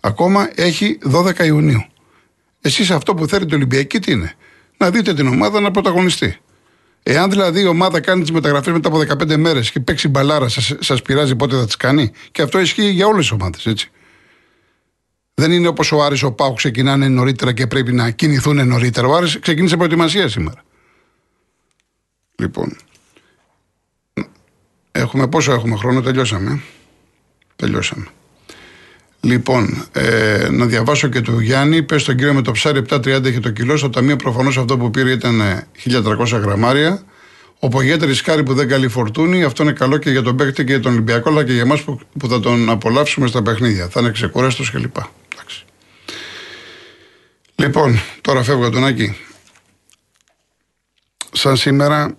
Ακόμα 0.00 0.50
έχει 0.54 0.98
12 1.12 1.44
Ιουνίου. 1.44 1.84
Εσείς 2.60 2.90
αυτό 2.90 3.14
που 3.14 3.26
θέλετε 3.26 3.54
Ολυμπιακή 3.54 3.98
τι 3.98 4.12
είναι; 4.12 4.34
Να 4.76 4.90
δείτε 4.90 5.14
την 5.14 5.26
ομάδα 5.26 5.60
να 5.60 5.70
πρωταγωνιστεί. 5.70 6.36
Εάν 7.08 7.30
δηλαδή 7.30 7.60
η 7.60 7.66
ομάδα 7.66 8.00
κάνει 8.00 8.20
τις 8.20 8.30
μεταγραφές 8.30 8.72
μετά 8.72 8.88
από 8.88 8.98
15 8.98 9.36
μέρες 9.36 9.70
και 9.70 9.80
παίξει 9.80 10.08
μπαλάρα, 10.08 10.48
σας 10.78 11.02
πειράζει 11.02 11.36
πότε 11.36 11.56
θα 11.56 11.64
τις 11.64 11.76
κάνει; 11.76 12.10
Και 12.32 12.42
αυτό 12.42 12.60
ισχύει 12.60 12.90
για 12.90 13.06
όλες 13.06 13.20
τις 13.20 13.30
ομάδες, 13.30 13.66
έτσι. 13.66 13.90
Δεν 15.34 15.52
είναι 15.52 15.68
όπως 15.68 15.92
ο 15.92 16.02
Άρης 16.02 16.22
ο 16.22 16.32
Πάου 16.32 16.52
ξεκινάνε 16.52 17.08
νωρίτερα 17.08 17.52
και 17.52 17.66
πρέπει 17.66 17.92
να 17.92 18.10
κινηθούν 18.10 18.68
νωρίτερα. 18.68 19.06
Ο 19.06 19.14
Άρης 19.14 19.38
ξεκίνησε 19.38 19.76
προετοιμασία 19.76 20.28
σήμερα. 20.28 20.62
Λοιπόν. 22.36 22.76
Έχουμε 24.92 25.28
πόσο 25.28 25.52
έχουμε 25.52 25.76
χρόνο, 25.76 26.00
τελειώσαμε. 26.00 26.60
Τελειώσαμε. 27.56 28.06
Λοιπόν, 29.26 29.84
ε, 29.92 30.48
να 30.50 30.66
διαβάσω 30.66 31.08
και 31.08 31.20
του 31.20 31.40
Γιάννη. 31.40 31.82
Πες 31.82 32.02
στον 32.02 32.16
κύριο 32.16 32.34
με 32.34 32.42
το 32.42 32.52
ψάρι 32.52 32.82
7,30 32.88 33.24
έχει 33.24 33.40
το 33.40 33.50
κιλό. 33.50 33.76
Στο 33.76 33.90
ταμείο 33.90 34.16
προφανώς 34.16 34.58
αυτό 34.58 34.78
που 34.78 34.90
πήρε 34.90 35.10
ήταν 35.10 35.40
1300 35.84 36.32
ε, 36.32 36.36
γραμμάρια. 36.36 37.02
Ο 37.58 37.68
Πογέτερη 37.68 38.10
ρισκάρει 38.10 38.42
που 38.42 38.54
δεν 38.54 38.68
καλεί 38.68 38.88
φορτούνη. 38.88 39.44
Αυτό 39.44 39.62
είναι 39.62 39.72
καλό 39.72 39.96
και 39.96 40.10
για 40.10 40.22
τον 40.22 40.36
παίκτη 40.36 40.64
και 40.64 40.72
για 40.72 40.80
τον 40.80 40.92
Ολυμπιακό, 40.92 41.30
αλλά 41.30 41.44
και 41.44 41.52
για 41.52 41.62
εμάς 41.62 41.82
που, 41.82 42.00
που 42.18 42.28
θα 42.28 42.40
τον 42.40 42.70
απολαύσουμε 42.70 43.26
στα 43.26 43.42
παιχνίδια. 43.42 43.88
Θα 43.88 44.00
είναι 44.00 44.10
ξεκούραστος 44.10 44.70
κλπ. 44.70 44.96
Λοιπόν, 47.54 48.00
τώρα 48.20 48.42
φεύγω 48.42 48.70
τον 48.70 48.84
Άκη. 48.84 49.16
Σαν 51.32 51.56
σήμερα 51.56 52.16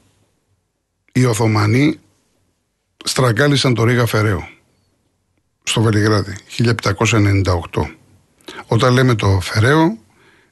οι 1.12 1.26
Οθωμανοί 1.26 2.00
στραγγάλισαν 3.04 3.74
το 3.74 3.84
Ρίγα 3.84 4.06
Φεραίου 4.06 4.57
στο 5.68 5.82
Βελιγράδι 5.82 6.36
1798. 6.58 7.44
Όταν 8.68 8.94
λέμε 8.94 9.16
το 9.16 9.40
Φεραίο, 9.42 9.98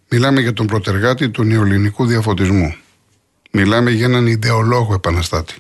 μιλάμε 0.10 0.42
για 0.42 0.54
τον 0.54 0.66
προτεργάτη 0.66 1.30
του 1.30 1.44
νεοελληνικού 1.44 2.06
διαφωτισμού. 2.06 2.76
Μιλάμε 3.52 3.92
για 3.92 4.06
έναν 4.06 4.28
ιδεολόγο 4.28 4.94
επαναστάτη. 4.94 5.56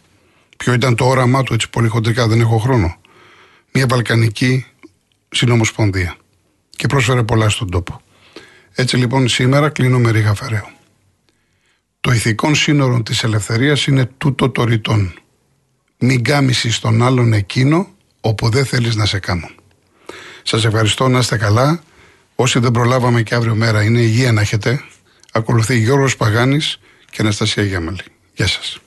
Ποιο 0.57 0.73
ήταν 0.73 0.95
το 0.95 1.05
όραμά 1.05 1.43
του, 1.43 1.53
έτσι 1.53 1.69
πολύ 1.69 1.87
χοντρικά, 1.87 2.27
δεν 2.27 2.39
έχω 2.39 2.57
χρόνο. 2.57 2.97
Μια 3.73 3.87
βαλκανική 3.87 4.65
συνομοσπονδία. 5.29 6.15
Και 6.69 6.87
πρόσφερε 6.87 7.23
πολλά 7.23 7.49
στον 7.49 7.71
τόπο. 7.71 8.01
Έτσι 8.71 8.97
λοιπόν 8.97 9.27
σήμερα 9.27 9.69
κλείνω 9.69 9.99
με 9.99 10.11
ρίγα 10.11 10.33
Φεραίο. 10.33 10.69
Το 12.01 12.11
ηθικό 12.11 12.53
σύνορο 12.53 13.03
της 13.03 13.23
ελευθερίας 13.23 13.87
είναι 13.87 14.09
τούτο 14.17 14.49
το 14.49 14.63
ρητόν. 14.63 15.13
Μην 15.97 16.23
κάμισεις 16.23 16.79
τον 16.79 17.03
άλλον 17.03 17.33
εκείνο 17.33 17.94
όπου 18.25 18.49
δεν 18.49 18.65
θέλεις 18.65 18.95
να 18.95 19.05
σε 19.05 19.19
κάνω. 19.19 19.49
Σας 20.43 20.65
ευχαριστώ 20.65 21.07
να 21.07 21.19
είστε 21.19 21.37
καλά. 21.37 21.83
Όσοι 22.35 22.59
δεν 22.59 22.71
προλάβαμε 22.71 23.21
και 23.21 23.35
αύριο 23.35 23.55
μέρα 23.55 23.83
είναι 23.83 23.99
υγεία 23.99 24.31
να 24.31 24.41
έχετε. 24.41 24.81
Ακολουθεί 25.31 25.77
Γιώργος 25.77 26.17
Παγάνης 26.17 26.79
και 27.09 27.21
Αναστασία 27.21 27.63
Γιάμαλη. 27.63 28.03
Γεια 28.33 28.47
σας. 28.47 28.79